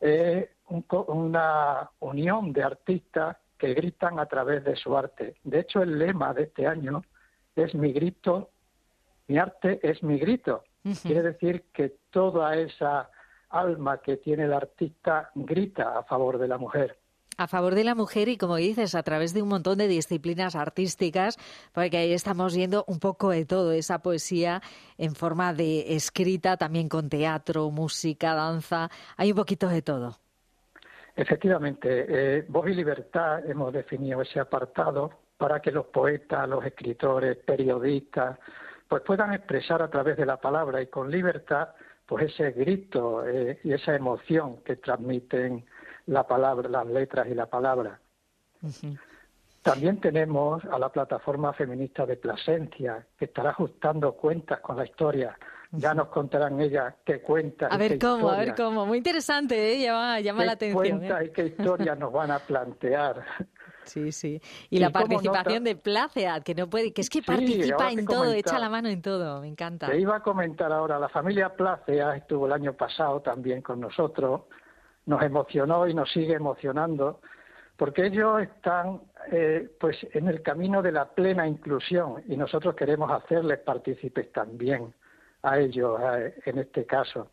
[0.00, 5.34] Es una unión de artistas que gritan a través de su arte.
[5.44, 7.02] De hecho, el lema de este año
[7.54, 8.50] es mi grito,
[9.26, 10.64] mi arte es mi grito.
[11.02, 13.10] Quiere decir que toda esa
[13.50, 16.96] alma que tiene el artista grita a favor de la mujer
[17.40, 20.54] a favor de la mujer y, como dices, a través de un montón de disciplinas
[20.54, 21.38] artísticas,
[21.72, 24.60] porque ahí estamos viendo un poco de todo, esa poesía
[24.98, 30.18] en forma de escrita, también con teatro, música, danza, hay un poquito de todo.
[31.16, 37.38] Efectivamente, eh, Voz y Libertad hemos definido ese apartado para que los poetas, los escritores,
[37.38, 38.38] periodistas,
[38.86, 41.70] pues puedan expresar a través de la palabra y con libertad,
[42.10, 45.64] pues ese grito eh, y esa emoción que transmiten
[46.06, 48.00] la palabra, las letras y la palabra.
[49.62, 55.38] También tenemos a la plataforma feminista de Plasencia, que estará ajustando cuentas con la historia.
[55.70, 57.70] Ya nos contarán ellas qué cuentas.
[57.70, 58.86] A ver cómo, a ver cómo.
[58.86, 59.80] Muy interesante, ¿eh?
[59.80, 60.82] llama, llama la atención.
[60.82, 61.26] ¿Qué cuentas ¿eh?
[61.26, 63.24] y qué historias nos van a plantear?
[63.90, 64.40] Sí, sí.
[64.70, 68.58] Y, la participación de Placead, que no puede, que es que participa en todo, echa
[68.58, 69.86] la mano en todo, me encanta.
[69.86, 74.42] Te iba a comentar ahora, la familia Placead estuvo el año pasado también con nosotros
[75.06, 77.20] nos emocionó y nos sigue emocionando,
[77.76, 79.00] porque ellos están
[79.32, 84.94] eh, pues en el camino de la plena inclusión y nosotros queremos hacerles partícipes también
[85.42, 85.98] a ellos
[86.44, 87.30] en este caso.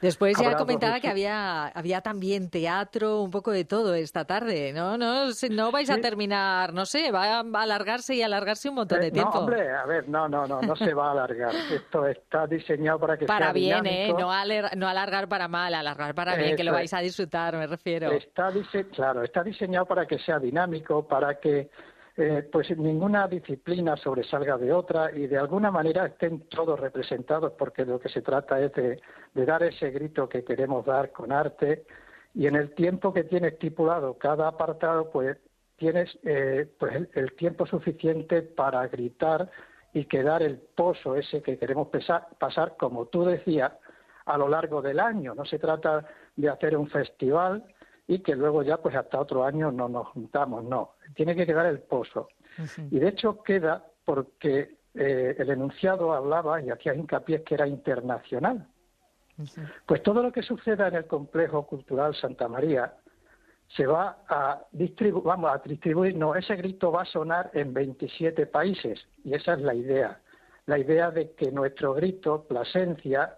[0.00, 4.96] Después ya comentaba que había, había también teatro, un poco de todo esta tarde, ¿no?
[4.96, 9.08] No, no vais a terminar, no sé, va a alargarse y alargarse un montón de
[9.08, 9.32] eh, tiempo.
[9.34, 11.52] No, hombre, a ver, no, no, no, no se va a alargar.
[11.72, 14.08] Esto está diseñado para que para sea bien, ¿eh?
[14.12, 14.30] No,
[14.76, 18.10] no alargar para mal, alargar para bien, que lo vais a disfrutar, me refiero.
[18.12, 18.50] Está
[18.92, 21.70] claro, está diseñado para que sea dinámico, para que
[22.16, 27.84] eh, pues ninguna disciplina sobresalga de otra y de alguna manera estén todos representados porque
[27.84, 29.00] lo que se trata es de,
[29.34, 31.84] dar ese grito que queremos dar con arte.
[32.32, 35.38] Y en el tiempo que tiene estipulado cada apartado pues
[35.76, 39.50] tienes eh, pues el, tiempo suficiente para gritar
[39.92, 41.88] y quedar el pozo ese que queremos
[42.38, 43.72] pasar como tú decías
[44.26, 45.34] a lo largo del año.
[45.34, 47.64] No se trata de hacer un festival
[48.06, 51.66] y que luego ya pues hasta otro año no nos juntamos, no, tiene que quedar
[51.66, 52.28] el pozo.
[52.90, 58.68] Y de hecho queda porque eh, el enunciado hablaba y hacía hincapié que era internacional.
[59.86, 62.94] Pues todo lo que suceda en el complejo cultural Santa María
[63.68, 68.46] se va a distribuir, vamos a distribuir, no, ese grito va a sonar en 27
[68.46, 70.20] países y esa es la idea,
[70.66, 73.36] la idea de que nuestro grito, Plasencia,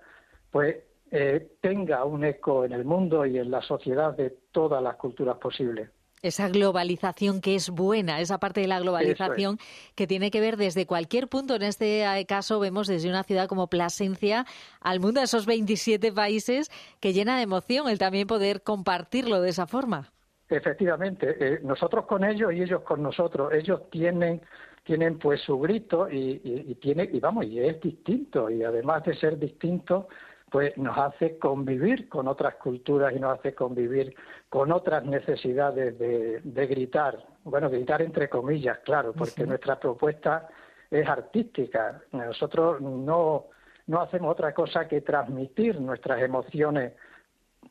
[0.50, 0.76] pues
[1.10, 5.36] eh, tenga un eco en el mundo y en la sociedad de todas las culturas
[5.38, 5.88] posibles.
[6.22, 9.58] Esa globalización que es buena, esa parte de la globalización
[9.94, 11.54] que tiene que ver desde cualquier punto.
[11.54, 14.46] En este eh, caso vemos desde una ciudad como Plasencia
[14.80, 19.50] al mundo, a esos 27 países, que llena de emoción el también poder compartirlo de
[19.50, 20.10] esa forma.
[20.48, 23.52] Efectivamente, eh, nosotros con ellos y ellos con nosotros.
[23.52, 24.40] Ellos tienen
[24.86, 29.16] tienen pues su grito y, y, tiene y vamos y es distinto y además de
[29.16, 30.06] ser distinto
[30.50, 34.14] pues nos hace convivir con otras culturas y nos hace convivir
[34.48, 40.48] con otras necesidades de, gritar, bueno, gritar entre comillas, claro, porque nuestra propuesta
[40.90, 42.00] es artística.
[42.12, 43.46] Nosotros no,
[43.86, 46.92] no hacemos otra cosa que transmitir nuestras emociones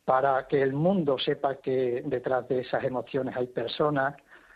[0.04, 4.16] para que el mundo sepa que detrás de esas emociones hay personas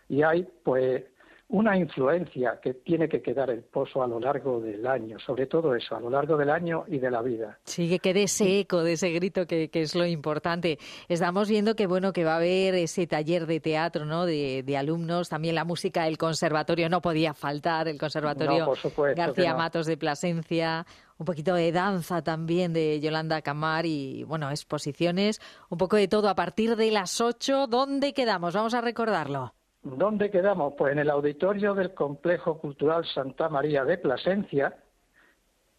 [0.09, 1.03] y hay pues
[1.49, 5.73] una influencia que tiene que quedar el pozo a lo largo del año, sobre todo
[5.73, 7.57] eso, a lo largo del año y de la vida.
[7.63, 10.77] Sí, que quede ese eco de ese grito que, es lo importante.
[11.07, 14.27] Estamos viendo que bueno que va a haber ese taller de teatro, ¿no?
[14.27, 18.71] De, alumnos, también la música del conservatorio no podía faltar, el conservatorio
[19.15, 20.85] García Matos de Plasencia,
[21.17, 26.29] un poquito de danza también de Yolanda Camar y bueno exposiciones, un poco de todo
[26.29, 27.65] a partir de las 8.
[27.67, 28.53] ¿Dónde quedamos?
[28.53, 29.55] Vamos a recordarlo.
[29.81, 30.73] ¿Dónde quedamos?
[30.77, 34.75] Pues en el auditorio del Complejo Cultural Santa María de Plasencia,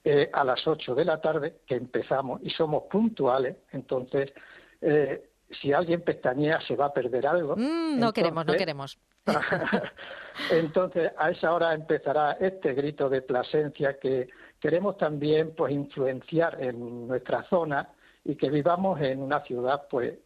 [0.04, 4.32] eh, a las 8 de la tarde, que empezamos, y somos puntuales, entonces,
[4.80, 5.28] eh,
[5.60, 7.56] si alguien pestañea se va a perder algo.
[7.56, 8.98] Mm, no queremos, no queremos.
[10.50, 14.28] entonces, a esa hora empezará este grito de Plasencia que,
[14.60, 17.88] queremos también pues influenciar en nuestra zona
[18.24, 20.18] y que vivamos en una ciudad pues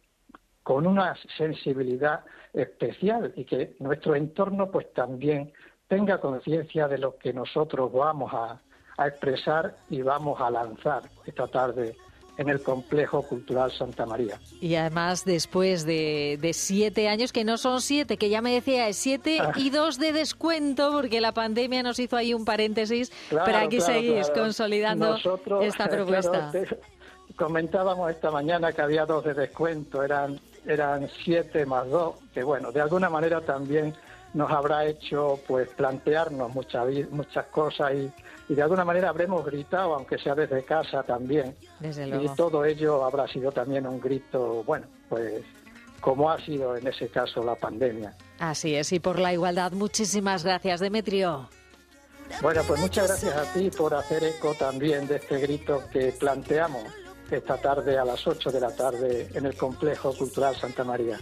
[0.65, 5.53] con una sensibilidad especial y que nuestro entorno pues también
[5.87, 8.59] tenga conciencia de lo que nosotros vamos a,
[8.97, 11.95] a expresar y vamos a lanzar esta tarde
[12.37, 14.39] en el Complejo Cultural Santa María.
[14.59, 18.97] Y además después de, siete años, que no son siete, que ya me decía, es
[18.97, 19.51] siete ah.
[19.55, 24.31] y dos de descuento, porque la pandemia nos hizo ahí un paréntesis, pero aquí seguís
[24.31, 25.17] consolidando
[25.61, 26.51] esta propuesta.
[27.35, 32.71] comentábamos esta mañana que había dos de descuento, eran, eran siete más dos, que bueno,
[32.71, 33.93] de alguna manera también
[34.33, 38.11] nos habrá hecho pues plantearnos muchas muchas cosas y,
[38.53, 41.55] de alguna manera habremos gritado, aunque sea desde casa también.
[41.81, 45.43] Y todo ello habrá sido también un grito, bueno, pues
[45.99, 48.13] como ha sido en ese caso la pandemia.
[48.37, 51.49] Así es, y por la igualdad, muchísimas gracias, Demetrio.
[52.41, 56.83] Bueno, pues muchas gracias a ti por hacer eco también de este grito que planteamos
[57.31, 61.19] esta tarde a las 8 de la tarde en el Complejo Cultural Santa María.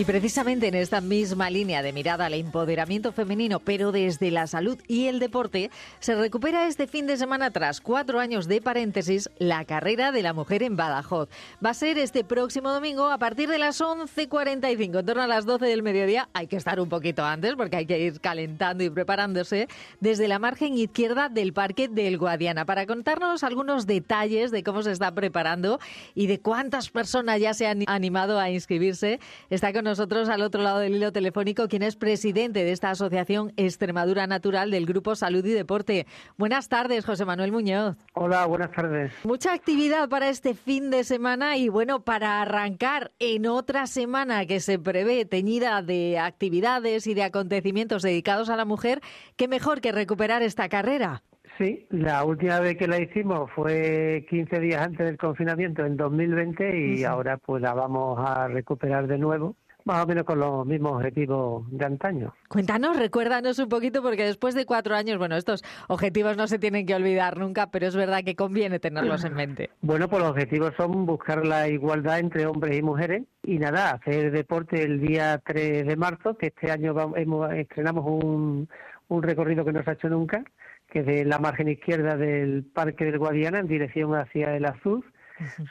[0.00, 4.78] Y precisamente en esta misma línea de mirada al empoderamiento femenino, pero desde la salud
[4.88, 9.66] y el deporte, se recupera este fin de semana tras cuatro años de paréntesis la
[9.66, 11.28] carrera de la mujer en Badajoz.
[11.62, 15.44] Va a ser este próximo domingo a partir de las 11.45, en torno a las
[15.44, 16.30] 12 del mediodía.
[16.32, 19.68] Hay que estar un poquito antes porque hay que ir calentando y preparándose
[20.00, 24.92] desde la margen izquierda del Parque del Guadiana para contarnos algunos detalles de cómo se
[24.92, 25.78] está preparando
[26.14, 29.20] y de cuántas personas ya se han animado a inscribirse.
[29.50, 33.52] Está con nosotros al otro lado del hilo telefónico quien es presidente de esta asociación
[33.56, 36.06] Extremadura Natural del Grupo Salud y Deporte.
[36.38, 37.96] Buenas tardes, José Manuel Muñoz.
[38.14, 39.12] Hola, buenas tardes.
[39.24, 44.60] Mucha actividad para este fin de semana y bueno, para arrancar en otra semana que
[44.60, 49.00] se prevé teñida de actividades y de acontecimientos dedicados a la mujer,
[49.36, 51.24] qué mejor que recuperar esta carrera.
[51.58, 56.94] Sí, la última vez que la hicimos fue 15 días antes del confinamiento en 2020
[56.94, 59.56] y ahora pues la vamos a recuperar de nuevo
[59.90, 62.32] más o menos con los mismos objetivos de antaño.
[62.48, 66.86] Cuéntanos, recuérdanos un poquito, porque después de cuatro años, bueno, estos objetivos no se tienen
[66.86, 69.70] que olvidar nunca, pero es verdad que conviene tenerlos en mente.
[69.90, 74.30] Bueno, pues los objetivos son buscar la igualdad entre hombres y mujeres y nada, hacer
[74.30, 77.18] deporte el día 3 de marzo, que este año vamos,
[77.54, 78.68] estrenamos un,
[79.08, 80.44] un recorrido que no se ha hecho nunca,
[80.90, 85.04] que es de la margen izquierda del Parque del Guadiana en dirección hacia el Azul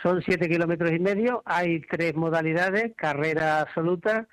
[0.01, 4.27] son siete kilómetros y medio, hay tres modalidades, carrera absoluta,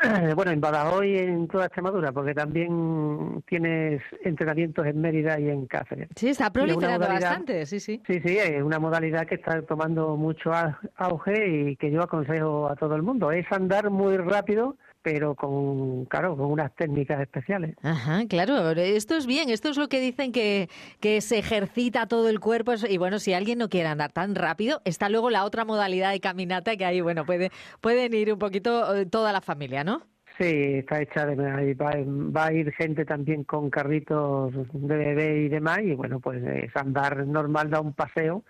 [0.37, 5.67] Bueno, en Badajoz y en toda Extremadura, porque también tienes entrenamientos en Mérida y en
[5.67, 6.09] Cáceres.
[6.15, 8.01] Sí, está proliferando bastante, sí, sí.
[8.07, 10.53] Sí, sí, es una modalidad que está tomando mucho
[10.95, 13.33] auge y que yo aconsejo a todo el mundo.
[13.33, 17.77] Es andar muy rápido pero con, claro, con unas técnicas especiales.
[17.83, 20.69] Ajá, claro, esto es bien, esto es lo que dicen que,
[21.01, 24.81] que se ejercita todo el cuerpo y bueno, si alguien no quiere andar tan rápido,
[24.85, 28.95] está luego la otra modalidad de caminata que ahí, bueno, puede, pueden ir un poquito
[28.95, 30.03] eh, toda la familia, ¿no?
[30.39, 35.49] Sí, está hecha de va, va a ir gente también con carritos de bebé y
[35.49, 38.45] demás y bueno, pues es andar normal, da un paseo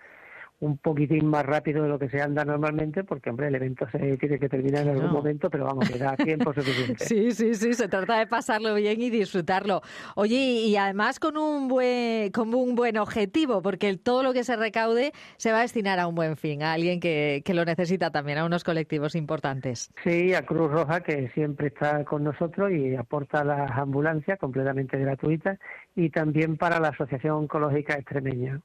[0.59, 4.17] un poquitín más rápido de lo que se anda normalmente, porque, hombre, el evento se
[4.17, 7.05] tiene que terminar en algún momento, pero vamos, que da tiempo suficiente.
[7.09, 9.81] Sí, sí, sí, se trata de pasarlo bien y disfrutarlo.
[10.15, 14.55] Oye, y además con un buen, con un buen objetivo, porque todo lo que se
[14.55, 18.11] recaude se va a destinar a un buen fin, a alguien que, que lo necesita
[18.11, 19.91] también, a unos colectivos importantes.
[20.03, 25.57] Sí, a Cruz Roja, que siempre está con nosotros y aporta las ambulancias completamente gratuitas,
[25.95, 28.61] y también para la Asociación Oncológica Extremeña.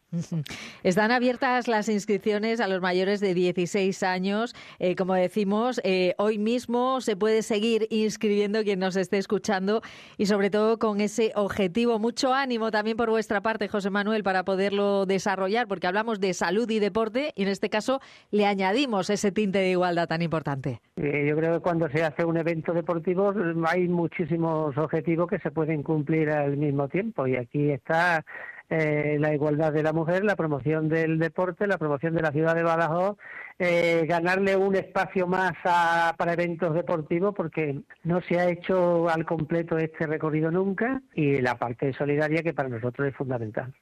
[0.83, 4.55] Están abiertas las inscripciones a los mayores de 16 años.
[4.79, 9.83] Eh, como decimos, eh, hoy mismo se puede seguir inscribiendo quien nos esté escuchando
[10.16, 11.99] y sobre todo con ese objetivo.
[11.99, 16.70] Mucho ánimo también por vuestra parte, José Manuel, para poderlo desarrollar, porque hablamos de salud
[16.70, 18.01] y deporte y en este caso
[18.31, 20.81] le añadimos ese tinte de igualdad tan importante.
[20.97, 23.33] Eh, yo creo que cuando se hace un evento deportivo
[23.66, 28.25] hay muchísimos objetivos que se pueden cumplir al mismo tiempo y aquí está
[28.71, 32.55] eh, la igualdad de la mujer, la promoción del deporte, la promoción de la ciudad
[32.55, 33.17] de Badajoz
[33.59, 39.78] eh, ganarle un espacio más para eventos deportivos porque no se ha hecho al completo
[39.78, 43.72] este recorrido nunca y la parte solidaria que para nosotros es fundamental.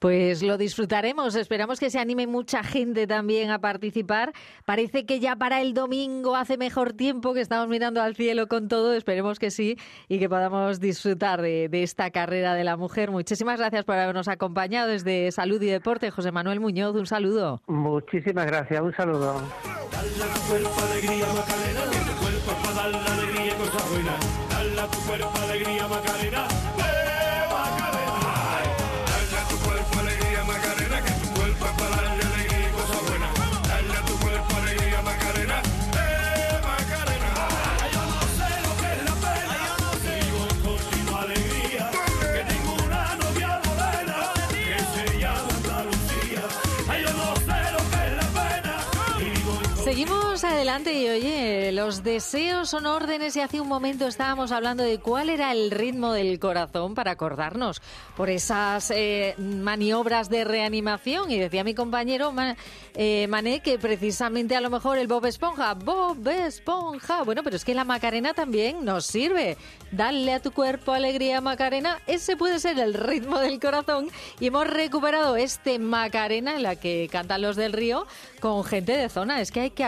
[0.00, 4.32] Pues lo disfrutaremos, esperamos que se anime mucha gente también a participar.
[4.64, 8.66] Parece que ya para el domingo hace mejor tiempo que estamos mirando al cielo con
[8.66, 9.76] todo, esperemos que sí
[10.08, 13.12] y que podamos disfrutar de, de esta carrera de la mujer.
[13.12, 16.10] Muchísimas gracias por habernos acompañado desde Salud y Deporte.
[16.10, 17.62] José Manuel Muñoz, un saludo.
[17.68, 19.34] Muchísimas gracias un saludo.
[19.92, 20.28] Dale dar
[24.78, 25.77] la alegría
[50.44, 55.30] adelante y oye, los deseos son órdenes y hace un momento estábamos hablando de cuál
[55.30, 57.80] era el ritmo del corazón para acordarnos
[58.16, 61.30] por esas eh, maniobras de reanimación.
[61.30, 62.32] Y decía mi compañero
[62.94, 67.64] eh, Mané que precisamente a lo mejor el Bob Esponja, Bob Esponja, bueno, pero es
[67.64, 69.56] que la Macarena también nos sirve.
[69.90, 74.08] Dale a tu cuerpo alegría Macarena, ese puede ser el ritmo del corazón.
[74.40, 78.06] Y hemos recuperado este Macarena en la que cantan los del río
[78.40, 79.84] con gente de zona, es que hay que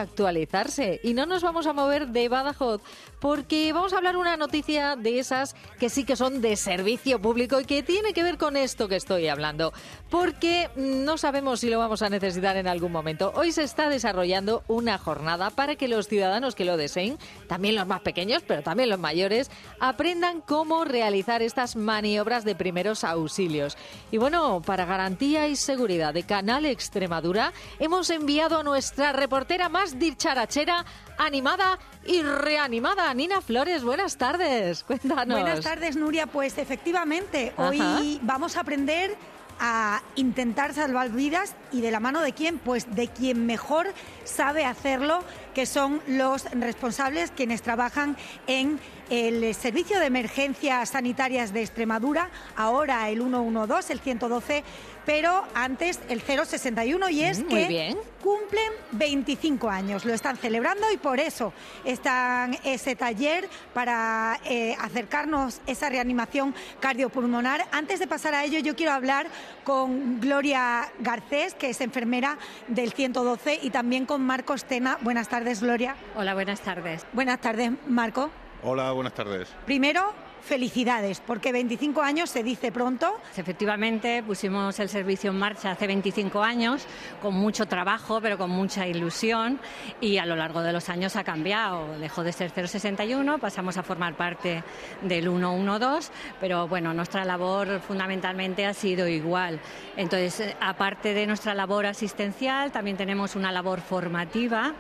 [1.03, 2.81] y no nos vamos a mover de Badajoz
[3.21, 7.61] porque vamos a hablar una noticia de esas que sí que son de servicio público
[7.61, 9.73] y que tiene que ver con esto que estoy hablando,
[10.09, 13.33] porque no sabemos si lo vamos a necesitar en algún momento.
[13.37, 17.87] Hoy se está desarrollando una jornada para que los ciudadanos que lo deseen, también los
[17.87, 23.77] más pequeños, pero también los mayores, aprendan cómo realizar estas maniobras de primeros auxilios.
[24.11, 29.99] Y bueno, para garantía y seguridad de Canal Extremadura, hemos enviado a nuestra reportera más
[29.99, 30.85] dicharachera,
[31.19, 33.13] animada y reanimada.
[33.15, 34.85] Nina Flores, buenas tardes.
[34.87, 35.41] Cuéntanos.
[35.41, 36.27] Buenas tardes, Nuria.
[36.27, 39.17] Pues efectivamente, hoy vamos a aprender
[39.63, 42.59] a intentar salvar vidas y de la mano de quién?
[42.59, 43.93] Pues de quien mejor
[44.25, 45.23] sabe hacerlo,
[45.55, 48.81] que son los responsables quienes trabajan en
[49.11, 54.65] el Servicio de Emergencias Sanitarias de Extremadura, ahora el 112, el 112
[55.11, 60.99] pero antes el 061 y es mm, que cumplen 25 años, lo están celebrando y
[60.99, 61.53] por eso
[61.85, 67.67] están ese taller para eh, acercarnos esa reanimación cardiopulmonar.
[67.73, 69.27] Antes de pasar a ello, yo quiero hablar
[69.65, 72.39] con Gloria Garcés, que es enfermera
[72.69, 74.97] del 112, y también con Marcos Tena.
[75.01, 75.97] Buenas tardes, Gloria.
[76.15, 77.05] Hola, buenas tardes.
[77.13, 78.31] Buenas tardes, Marco.
[78.63, 79.49] Hola, buenas tardes.
[79.67, 80.13] Primero,
[80.43, 83.19] felicidades, porque 25 años se dice pronto.
[83.37, 86.87] Efectivamente, pusimos el servicio en marcha hace 25 años,
[87.23, 89.61] con mucho trabajo, pero con mucha ilusión,
[90.01, 91.99] y a lo largo de los años ha cambiado.
[91.99, 94.63] Dejó de ser 061, pasamos a formar parte
[95.03, 96.11] del 112,
[96.41, 99.61] pero bueno, nuestra labor fundamentalmente ha sido igual.
[99.97, 104.75] Entonces, aparte de nuestra labor asistencial, también tenemos una labor formativa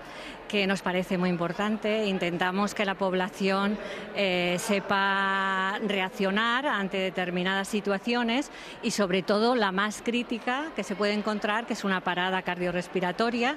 [0.50, 2.06] que nos parece muy importante.
[2.06, 3.78] Intentamos que la población
[4.16, 8.50] eh, sepa reaccionar ante determinadas situaciones
[8.82, 13.56] y sobre todo la más crítica que se puede encontrar, que es una parada cardiorrespiratoria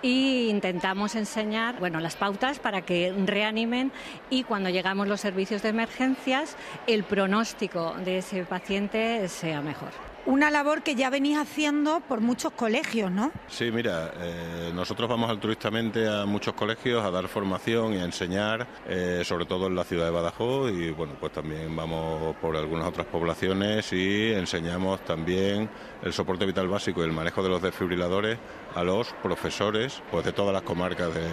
[0.00, 3.90] y intentamos enseñar bueno, las pautas para que reanimen
[4.30, 10.07] y cuando llegamos los servicios de emergencias el pronóstico de ese paciente sea mejor.
[10.28, 13.32] Una labor que ya venís haciendo por muchos colegios, ¿no?
[13.48, 18.66] Sí, mira, eh, nosotros vamos altruistamente a muchos colegios a dar formación y a enseñar,
[18.86, 22.86] eh, sobre todo en la ciudad de Badajoz y bueno, pues también vamos por algunas
[22.88, 25.70] otras poblaciones y enseñamos también
[26.02, 28.38] el soporte vital básico y el manejo de los desfibriladores
[28.78, 31.26] a los profesores pues de todas las comarcas, de,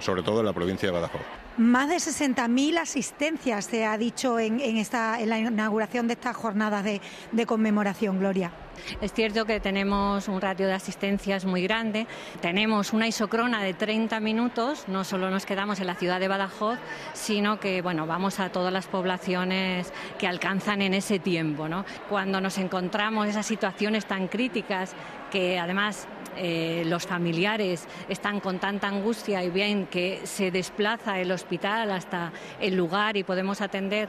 [0.00, 1.22] sobre todo en la provincia de Badajoz.
[1.56, 6.84] Más de 60.000 asistencias se ha dicho en, esta, en la inauguración de estas jornadas
[6.84, 7.00] de,
[7.32, 8.52] de conmemoración, Gloria.
[9.00, 12.06] Es cierto que tenemos un ratio de asistencias muy grande,
[12.40, 16.78] tenemos una isocrona de 30 minutos, no solo nos quedamos en la ciudad de Badajoz,
[17.12, 21.68] sino que bueno, vamos a todas las poblaciones que alcanzan en ese tiempo.
[21.68, 21.84] ¿no?
[22.08, 24.94] Cuando nos encontramos esas situaciones tan críticas
[25.30, 31.32] que además eh, los familiares están con tanta angustia y bien que se desplaza el
[31.32, 34.08] hospital hasta el lugar y podemos atender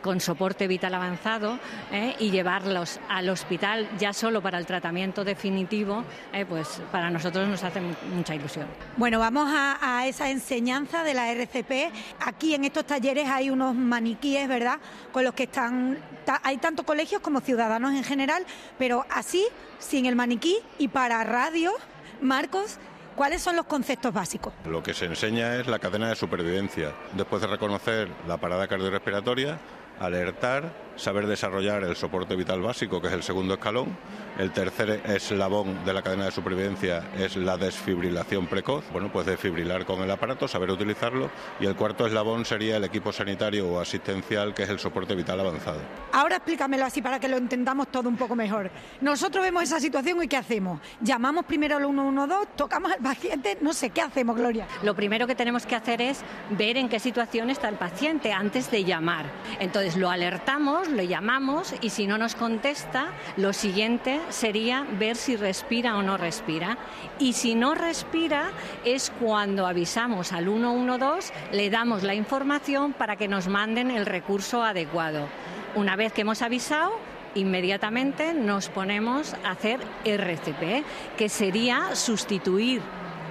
[0.00, 1.58] con soporte vital avanzado
[1.92, 2.14] ¿eh?
[2.18, 6.44] y llevarlos al hospital ya solo para el tratamiento definitivo, ¿eh?
[6.46, 8.66] pues para nosotros nos hace mucha ilusión.
[8.96, 11.92] Bueno, vamos a, a, esa enseñanza de la RCP.
[12.20, 14.78] Aquí en estos talleres hay unos maniquíes, ¿verdad?
[15.12, 15.98] Con los que están,
[16.42, 18.44] hay tanto colegios como ciudadanos en general,
[18.78, 19.46] pero así,
[19.78, 21.72] sin el maniquí y para radio,
[22.20, 22.78] Marcos,
[23.16, 24.54] ¿Cuáles son los conceptos básicos?
[24.64, 26.94] Lo que se enseña es la cadena de supervivencia.
[27.12, 29.58] Después de reconocer la parada cardiorrespiratoria,
[30.00, 30.64] alertar,
[31.00, 33.96] saber desarrollar el soporte vital básico, que es el segundo escalón.
[34.38, 38.84] El tercer eslabón de la cadena de supervivencia es la desfibrilación precoz.
[38.92, 41.30] Bueno, pues desfibrilar con el aparato, saber utilizarlo.
[41.58, 45.40] Y el cuarto eslabón sería el equipo sanitario o asistencial, que es el soporte vital
[45.40, 45.80] avanzado.
[46.12, 48.70] Ahora explícamelo así para que lo entendamos todo un poco mejor.
[49.00, 50.80] Nosotros vemos esa situación y ¿qué hacemos?
[51.00, 54.66] Llamamos primero al 112, tocamos al paciente, no sé, ¿qué hacemos, Gloria?
[54.82, 58.70] Lo primero que tenemos que hacer es ver en qué situación está el paciente antes
[58.70, 59.26] de llamar.
[59.58, 65.36] Entonces lo alertamos, lo llamamos y si no nos contesta, lo siguiente sería ver si
[65.36, 66.78] respira o no respira.
[67.18, 68.50] Y si no respira
[68.84, 74.62] es cuando avisamos al 112, le damos la información para que nos manden el recurso
[74.62, 75.26] adecuado.
[75.74, 76.92] Una vez que hemos avisado,
[77.34, 80.84] inmediatamente nos ponemos a hacer RCP,
[81.16, 82.82] que sería sustituir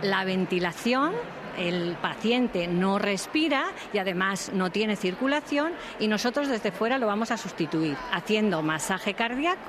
[0.02, 1.14] la ventilación
[1.60, 7.32] el paciente no respira y además no tiene circulación y nosotros desde fuera lo vamos
[7.32, 9.60] a sustituir haciendo masaje cardíaco,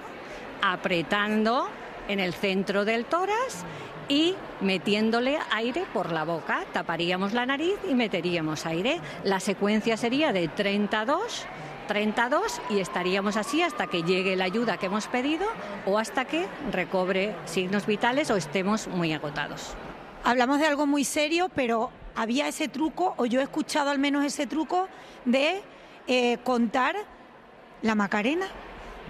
[0.62, 1.68] apretando
[2.08, 3.64] en el centro del tórax
[4.08, 6.64] y metiéndole aire por la boca.
[6.72, 9.00] Taparíamos la nariz y meteríamos aire.
[9.24, 11.46] La secuencia sería de 32
[11.88, 15.44] 32 y estaríamos así hasta que llegue la ayuda que hemos pedido
[15.86, 19.74] o hasta que recobre signos vitales o estemos muy agotados.
[20.22, 24.24] Hablamos de algo muy serio, pero había ese truco, o yo he escuchado al menos
[24.24, 24.88] ese truco,
[25.24, 25.62] de
[26.06, 26.96] eh, contar
[27.82, 28.46] la Macarena.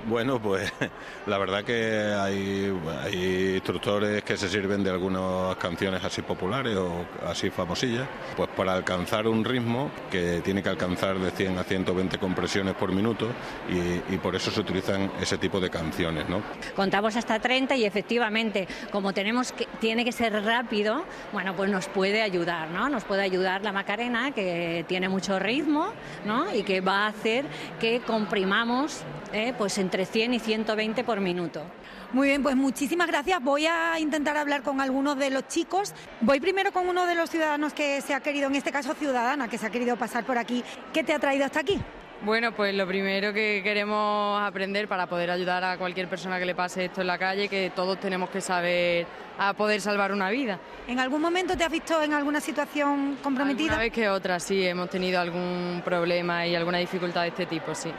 [0.07, 0.73] Bueno, pues
[1.27, 7.51] la verdad que hay, instructores que se sirven de algunas canciones así populares o así
[7.51, 12.75] famosillas, pues para alcanzar un ritmo que tiene que alcanzar de 100 a 120 compresiones
[12.75, 13.29] por minuto
[13.69, 16.43] y, y por eso se utilizan ese tipo de canciones, ¿no?
[16.75, 21.89] Contamos hasta 30 y efectivamente, como tenemos que, tiene que ser rápido, bueno, pues nos
[21.89, 22.89] puede ayudar, ¿no?
[22.89, 25.93] Nos puede ayudar la Macarena, que tiene mucho ritmo,
[26.25, 26.55] ¿no?
[26.55, 27.45] Y que va a hacer
[27.81, 31.65] que comprimamos, eh, pues en entre 100 y 120 por minuto.
[32.13, 33.43] Muy bien, pues muchísimas gracias.
[33.43, 35.93] Voy a intentar hablar con algunos de los chicos.
[36.21, 39.49] Voy primero con uno de los ciudadanos que se ha querido, en este caso ciudadana,
[39.49, 40.63] que se ha querido pasar por aquí.
[40.93, 41.81] ¿Qué te ha traído hasta aquí?
[42.23, 46.55] Bueno, pues lo primero que queremos aprender para poder ayudar a cualquier persona que le
[46.55, 49.09] pase esto en la calle, que todos tenemos que saber
[49.41, 50.61] a poder salvar una vida.
[50.87, 53.73] ¿En algún momento te has visto en alguna situación comprometida?
[53.73, 57.75] Una vez que otra, sí, hemos tenido algún problema y alguna dificultad de este tipo,
[57.75, 57.91] sí.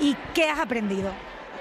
[0.00, 1.10] ¿Y qué has aprendido?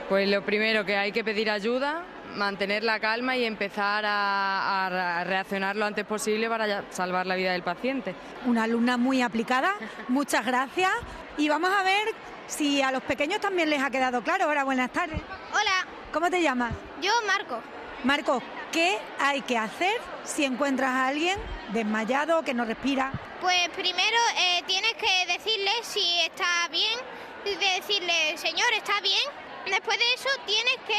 [0.09, 2.03] Pues lo primero que hay que pedir ayuda,
[2.35, 7.51] mantener la calma y empezar a, a, reaccionar lo antes posible para salvar la vida
[7.51, 8.15] del paciente.
[8.45, 9.73] Una alumna muy aplicada,
[10.07, 10.91] muchas gracias.
[11.37, 12.07] Y vamos a ver
[12.47, 14.45] si a los pequeños también les ha quedado claro.
[14.45, 15.19] Ahora, buenas tardes.
[15.51, 15.85] Hola.
[16.13, 16.71] ¿Cómo te llamas?
[17.01, 17.61] Yo, Marco.
[18.03, 18.41] Marco,
[18.71, 21.37] ¿qué hay que hacer si encuentras a alguien
[21.73, 23.11] desmayado que no respira?
[23.41, 26.97] Pues primero eh, tienes que decirle si está bien,
[27.43, 29.46] decirle, señor, ¿está bien?
[29.69, 30.97] Después de eso tienes que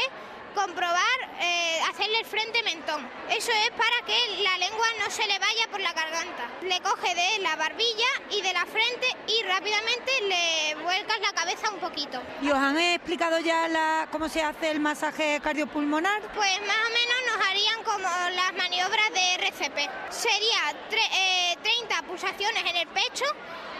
[0.55, 3.07] comprobar, eh, hacerle el frente mentón.
[3.29, 6.49] Eso es para que la lengua no se le vaya por la garganta.
[6.63, 11.69] Le coge de la barbilla y de la frente y rápidamente le vuelcas la cabeza
[11.69, 12.21] un poquito.
[12.41, 16.21] ¿Y os han explicado ya la, cómo se hace el masaje cardiopulmonar?
[16.33, 19.89] Pues más o menos nos harían como las maniobras de RCP.
[20.09, 23.25] Sería tre- eh, 30 pulsaciones en el pecho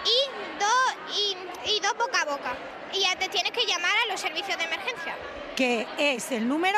[0.05, 0.98] y dos, y, y dos
[2.09, 2.57] boca a boca.
[2.93, 5.15] Y ya te tienes que llamar a los servicios de emergencia.
[5.55, 6.77] Que es el número...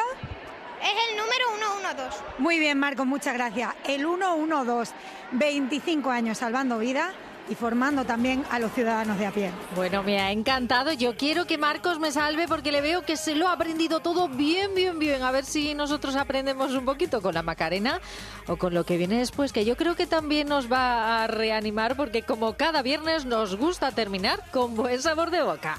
[0.82, 2.24] Es el número 112.
[2.40, 3.74] Muy bien, Marcos, muchas gracias.
[3.84, 4.94] El 112,
[5.32, 7.14] 25 años salvando vida
[7.52, 9.52] y formando también a los ciudadanos de a pie.
[9.76, 10.94] Bueno, me ha encantado.
[10.94, 14.30] Yo quiero que Marcos me salve porque le veo que se lo ha aprendido todo
[14.30, 15.22] bien, bien, bien.
[15.22, 18.00] A ver si nosotros aprendemos un poquito con la Macarena
[18.48, 21.98] o con lo que viene después, que yo creo que también nos va a reanimar
[21.98, 25.78] porque como cada viernes nos gusta terminar con buen sabor de boca.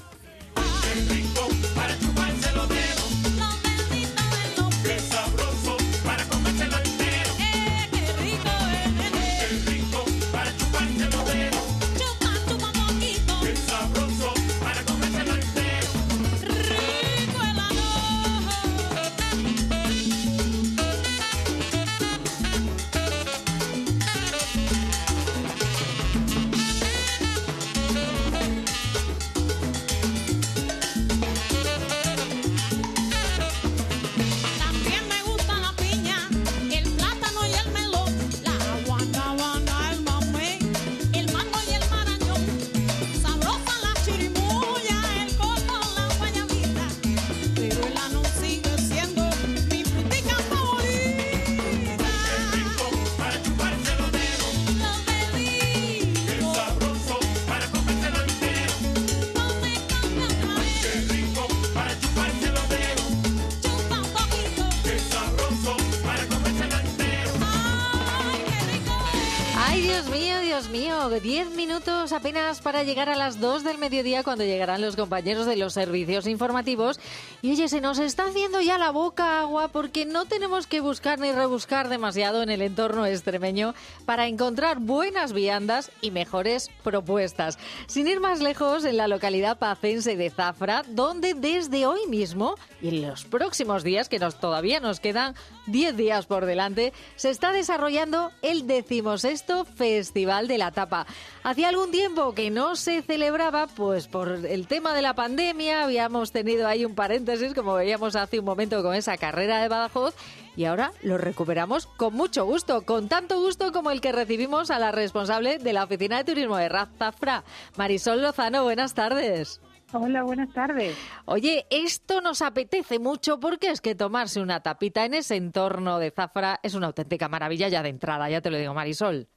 [69.65, 74.21] Ay, Dios mío, Dios mío, diez minutos apenas para llegar a las dos del mediodía
[74.21, 76.99] cuando llegarán los compañeros de los servicios informativos.
[77.41, 81.17] Y oye, se nos está haciendo ya la boca agua porque no tenemos que buscar
[81.19, 83.73] ni rebuscar demasiado en el entorno extremeño
[84.05, 87.57] para encontrar buenas viandas y mejores propuestas.
[87.87, 92.89] Sin ir más lejos, en la localidad pacense de Zafra, donde desde hoy mismo y
[92.89, 95.35] en los próximos días, que nos todavía nos quedan
[95.67, 101.05] 10 días por delante, se está desarrollando el decimosexto Festival de la Tapa.
[101.43, 106.31] Hacía algún tiempo que no se celebraba, pues por el tema de la pandemia, habíamos
[106.31, 110.15] tenido ahí un paréntesis, como veíamos hace un momento con esa carrera de Badajoz,
[110.55, 114.79] y ahora lo recuperamos con mucho gusto, con tanto gusto como el que recibimos a
[114.79, 117.43] la responsable de la Oficina de Turismo de Raz Zafra,
[117.77, 118.63] Marisol Lozano.
[118.63, 119.61] Buenas tardes.
[119.95, 120.97] Hola, buenas tardes.
[121.25, 126.09] Oye, esto nos apetece mucho porque es que tomarse una tapita en ese entorno de
[126.09, 129.27] Zafra es una auténtica maravilla ya de entrada, ya te lo digo, Marisol.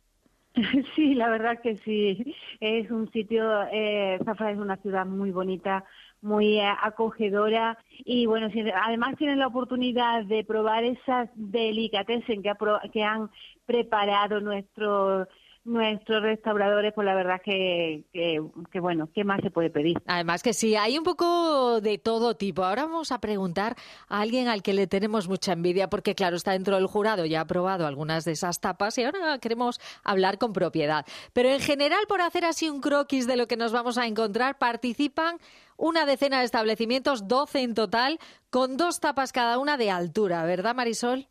[0.95, 2.35] Sí, la verdad que sí.
[2.61, 5.85] Es un sitio, eh, Zafra es una ciudad muy bonita,
[6.23, 8.49] muy eh, acogedora y bueno,
[8.83, 12.53] además tienen la oportunidad de probar esas delicatessen que,
[12.93, 13.31] que han
[13.67, 15.29] preparado nuestros
[15.67, 18.41] nuestros restauradores, pues la verdad que, que,
[18.71, 19.99] que bueno, ¿qué más se puede pedir?
[20.07, 22.65] Además que sí, hay un poco de todo tipo.
[22.65, 23.77] Ahora vamos a preguntar
[24.09, 27.43] a alguien al que le tenemos mucha envidia porque claro, está dentro del jurado, ya
[27.43, 31.05] ha probado algunas de esas tapas y ahora queremos hablar con propiedad.
[31.33, 34.59] Pero en general, por hacer así un croquis de lo que nos vamos a encontrar,
[34.59, 35.39] participan
[35.77, 38.19] una decena de establecimientos, 12 en total,
[38.51, 41.27] con dos tapas cada una de altura, ¿verdad, Marisol?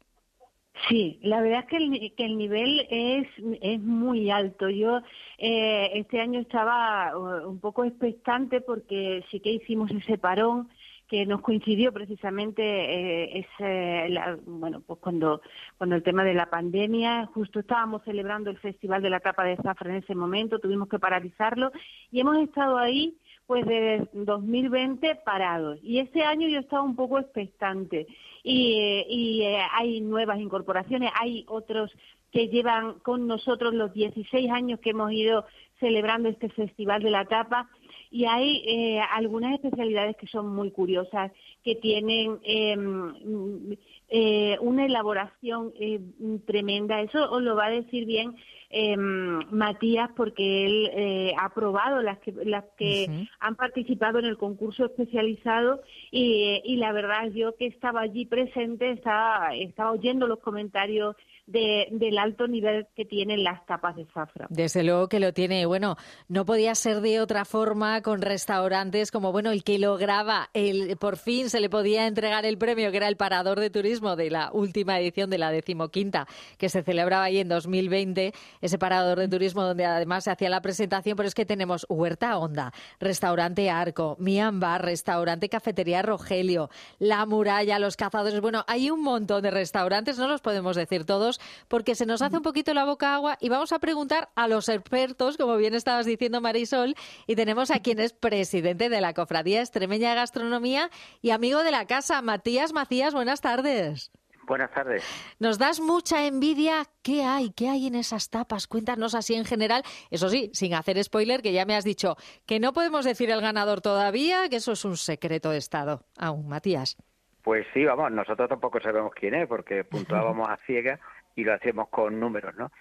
[0.89, 3.27] Sí, la verdad es que el, que el nivel es,
[3.61, 4.69] es muy alto.
[4.69, 5.01] Yo
[5.37, 10.69] eh, este año estaba uh, un poco expectante porque sí que hicimos ese parón
[11.07, 15.41] que nos coincidió precisamente eh, ese, bueno pues cuando
[15.77, 19.55] cuando el tema de la pandemia justo estábamos celebrando el festival de la tapa de
[19.57, 21.71] zafra en ese momento tuvimos que paralizarlo
[22.11, 23.15] y hemos estado ahí
[23.47, 25.79] pues desde 2020 parados.
[25.83, 28.07] Y este año yo estaba un poco expectante.
[28.43, 31.11] Y, y eh, hay nuevas incorporaciones.
[31.19, 31.91] Hay otros
[32.31, 35.45] que llevan con nosotros los 16 años que hemos ido
[35.79, 37.69] celebrando este festival de la tapa.
[38.11, 41.31] Y hay eh, algunas especialidades que son muy curiosas,
[41.63, 42.39] que tienen
[42.75, 43.73] mm,
[44.09, 45.99] eh, una elaboración eh,
[46.45, 47.01] tremenda.
[47.01, 48.35] Eso os lo va a decir bien
[48.77, 54.37] eh, Matías porque él eh, ha probado las que, las que han participado en el
[54.37, 60.39] concurso especializado y, y la verdad yo que estaba allí presente estaba, estaba oyendo los
[60.39, 61.15] comentarios
[61.47, 64.47] de- del alto nivel que tienen las tapas de zafra.
[64.49, 65.65] Desde luego que lo tiene.
[65.65, 65.95] Bueno,
[66.27, 71.17] no podía ser de otra forma con restaurantes como, bueno, el que lograba, el, por
[71.17, 74.49] fin se le podía entregar el premio, que era el Parador de Turismo de la
[74.53, 76.27] última edición de la decimoquinta,
[76.57, 80.61] que se celebraba ahí en 2020, ese Parador de Turismo donde además se hacía la
[80.61, 86.69] presentación, pero es que tenemos Huerta Honda, Restaurante Arco, Mian Bar, Restaurante Cafetería Rogelio,
[86.99, 88.41] La Muralla, Los Cazadores.
[88.41, 91.34] Bueno, hay un montón de restaurantes, no los podemos decir todos,
[91.67, 94.69] porque se nos hace un poquito la boca agua y vamos a preguntar a los
[94.69, 96.95] expertos, como bien estabas diciendo Marisol,
[97.27, 100.89] y tenemos a quien es presidente de la Cofradía Extremeña de Gastronomía
[101.21, 103.13] y amigo de la casa, Matías Macías.
[103.13, 104.11] Buenas tardes.
[104.47, 105.03] Buenas tardes.
[105.39, 106.83] Nos das mucha envidia.
[107.01, 107.51] ¿Qué hay?
[107.51, 108.67] ¿Qué hay en esas tapas?
[108.67, 109.81] Cuéntanos así en general.
[110.11, 112.15] Eso sí, sin hacer spoiler, que ya me has dicho
[112.45, 116.01] que no podemos decir el ganador todavía, que eso es un secreto de Estado.
[116.17, 116.97] Aún, Matías.
[117.43, 120.99] Pues sí, vamos, nosotros tampoco sabemos quién es porque puntuábamos a ciegas
[121.35, 122.71] y lo hacemos con números, ¿no?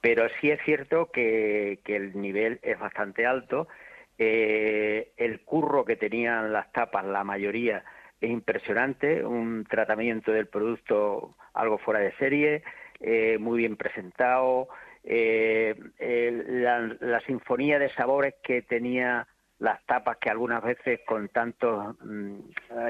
[0.00, 3.68] Pero sí es cierto que, que el nivel es bastante alto.
[4.18, 7.84] Eh, el curro que tenían las tapas, la mayoría,
[8.20, 9.24] es impresionante.
[9.24, 12.62] Un tratamiento del producto algo fuera de serie,
[13.00, 14.68] eh, muy bien presentado.
[15.06, 15.74] eh,
[17.00, 19.26] la sinfonía de sabores que tenía
[19.58, 22.38] las tapas que algunas veces con tantos mm,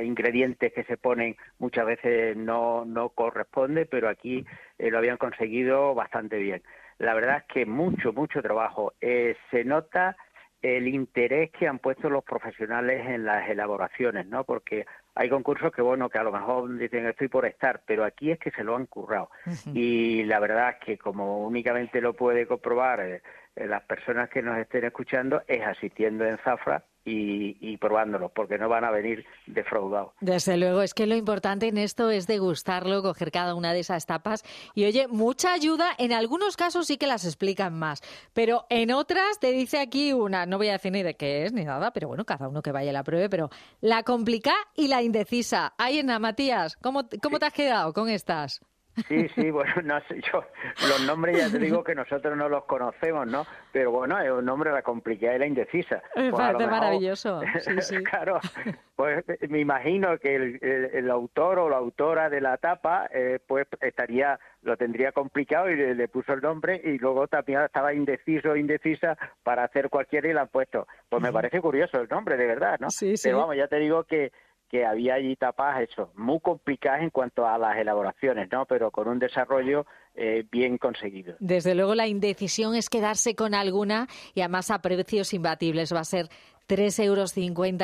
[0.02, 4.44] ingredientes que se ponen muchas veces no, no corresponde, pero aquí
[4.78, 6.62] eh, lo habían conseguido bastante bien.
[6.98, 8.94] La verdad es que mucho, mucho trabajo.
[9.00, 10.16] Eh, se nota
[10.62, 14.44] el interés que han puesto los profesionales en las elaboraciones, ¿no?
[14.44, 18.30] Porque hay concursos que, bueno, que a lo mejor dicen estoy por estar, pero aquí
[18.30, 19.30] es que se lo han currado.
[19.72, 23.22] Y la verdad es que como únicamente lo puede comprobar eh,
[23.54, 28.58] eh, las personas que nos estén escuchando es asistiendo en Zafra y, y probándolo, porque
[28.58, 30.12] no van a venir defraudados.
[30.20, 34.06] Desde luego, es que lo importante en esto es degustarlo, coger cada una de esas
[34.06, 34.42] tapas.
[34.74, 38.00] Y oye, mucha ayuda, en algunos casos sí que las explican más,
[38.32, 41.52] pero en otras te dice aquí una, no voy a decir ni de qué es
[41.52, 43.50] ni nada, pero bueno, cada uno que vaya a la pruebe, pero
[43.80, 45.74] la complicada y la indecisa.
[45.78, 48.60] Ahí en la Matías, ¿cómo, cómo te has quedado con estas?
[49.08, 50.44] Sí, sí, bueno, no sé, yo
[50.88, 53.44] los nombres ya te digo que nosotros no los conocemos, ¿no?
[53.72, 56.02] Pero bueno, es un nombre la complicada y la indecisa.
[56.16, 57.40] Me Pues parece mejor- maravilloso.
[57.60, 58.04] Sí, sí.
[58.04, 58.38] claro,
[58.96, 63.40] pues me imagino que el, el- el autor o la autora de la tapa, eh,
[63.46, 67.92] pues estaría, lo tendría complicado y le, le puso el nombre y luego también estaba
[67.94, 70.86] indeciso o indecisa para hacer cualquiera y la han puesto.
[71.08, 72.90] Pues me parece curioso el nombre, de verdad, ¿no?
[72.90, 73.28] Sí, sí.
[73.28, 74.32] Pero vamos, ya te digo que
[74.74, 78.66] que había allí tapas eso, muy complicadas en cuanto a las elaboraciones, ¿no?
[78.66, 81.36] Pero con un desarrollo eh, bien conseguido.
[81.38, 85.94] Desde luego la indecisión es quedarse con alguna y además a precios imbatibles.
[85.94, 86.26] Va a ser
[86.66, 87.34] 3,50 euros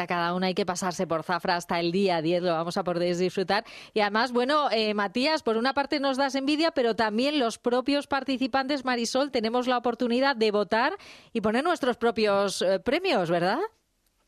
[0.09, 0.49] cada una.
[0.49, 3.62] Hay que pasarse por Zafra hasta el día 10, lo vamos a poder disfrutar.
[3.95, 8.09] Y además, bueno, eh, Matías, por una parte nos das envidia, pero también los propios
[8.09, 10.95] participantes, Marisol, tenemos la oportunidad de votar
[11.32, 13.61] y poner nuestros propios eh, premios, ¿verdad?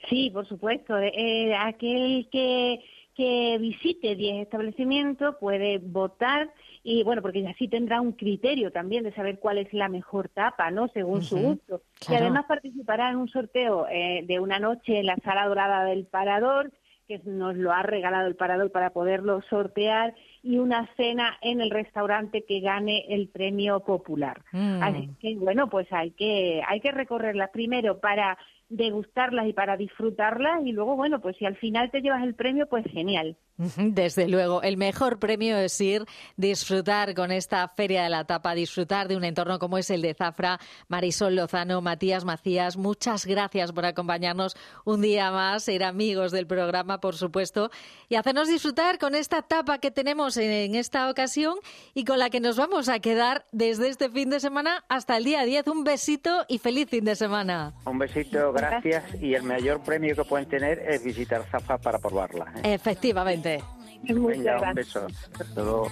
[0.09, 0.99] Sí, por supuesto.
[0.99, 2.81] Eh, aquel que,
[3.15, 6.51] que visite 10 establecimientos puede votar
[6.85, 10.71] y bueno, porque así tendrá un criterio también de saber cuál es la mejor tapa,
[10.73, 10.89] ¿no?
[10.89, 11.83] Según su gusto.
[12.11, 16.07] Y además participará en un sorteo eh, de una noche en la sala dorada del
[16.07, 16.73] Parador
[17.07, 21.71] que nos lo ha regalado el Parador para poderlo sortear y una cena en el
[21.71, 24.43] restaurante que gane el premio popular.
[24.53, 24.83] Mm.
[24.83, 28.39] Así que bueno, pues hay que hay que recorrerlas primero para
[28.69, 32.67] degustarlas y para disfrutarlas y luego bueno, pues si al final te llevas el premio,
[32.67, 33.37] pues genial.
[33.77, 36.05] Desde luego, el mejor premio es ir,
[36.37, 40.15] disfrutar con esta Feria de la Tapa, disfrutar de un entorno como es el de
[40.15, 40.59] Zafra.
[40.89, 47.01] Marisol Lozano, Matías Macías, muchas gracias por acompañarnos un día más, ser amigos del programa,
[47.01, 47.71] por supuesto,
[48.09, 51.57] y hacernos disfrutar con esta tapa que tenemos en, en esta ocasión
[51.95, 55.25] y con la que nos vamos a quedar desde este fin de semana hasta el
[55.25, 55.67] día 10.
[55.69, 57.75] Un besito y feliz fin de semana.
[57.85, 59.05] Un besito, gracias.
[59.21, 62.53] Y el mayor premio que pueden tener es visitar Zafa para probarla.
[62.63, 62.75] ¿eh?
[62.75, 63.63] Efectivamente.
[64.03, 65.07] Venga, un beso.
[65.39, 65.89] Hasta luego.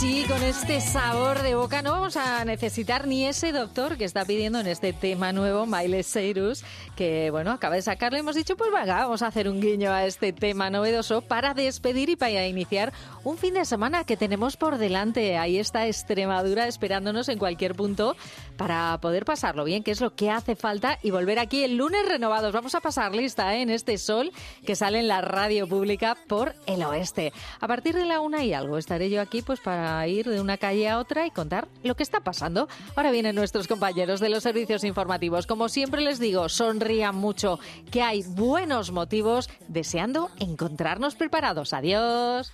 [0.00, 4.24] Así, con este sabor de boca, no vamos a necesitar ni ese doctor que está
[4.24, 6.64] pidiendo en este tema nuevo, Miley Cyrus,
[6.96, 8.16] que bueno, acaba de sacarlo.
[8.16, 12.08] Hemos dicho, pues venga, vamos a hacer un guiño a este tema novedoso para despedir
[12.08, 12.94] y para iniciar
[13.24, 15.36] un fin de semana que tenemos por delante.
[15.36, 18.16] Ahí está Extremadura esperándonos en cualquier punto
[18.56, 22.08] para poder pasarlo bien, que es lo que hace falta, y volver aquí el lunes
[22.08, 22.54] renovados.
[22.54, 23.60] Vamos a pasar lista ¿eh?
[23.60, 24.32] en este sol
[24.64, 27.34] que sale en la radio pública por el oeste.
[27.60, 30.56] A partir de la una y algo estaré yo aquí pues para ir de una
[30.56, 32.68] calle a otra y contar lo que está pasando.
[32.96, 35.46] Ahora vienen nuestros compañeros de los servicios informativos.
[35.46, 37.58] Como siempre les digo, sonrían mucho,
[37.90, 41.72] que hay buenos motivos deseando encontrarnos preparados.
[41.72, 42.52] Adiós.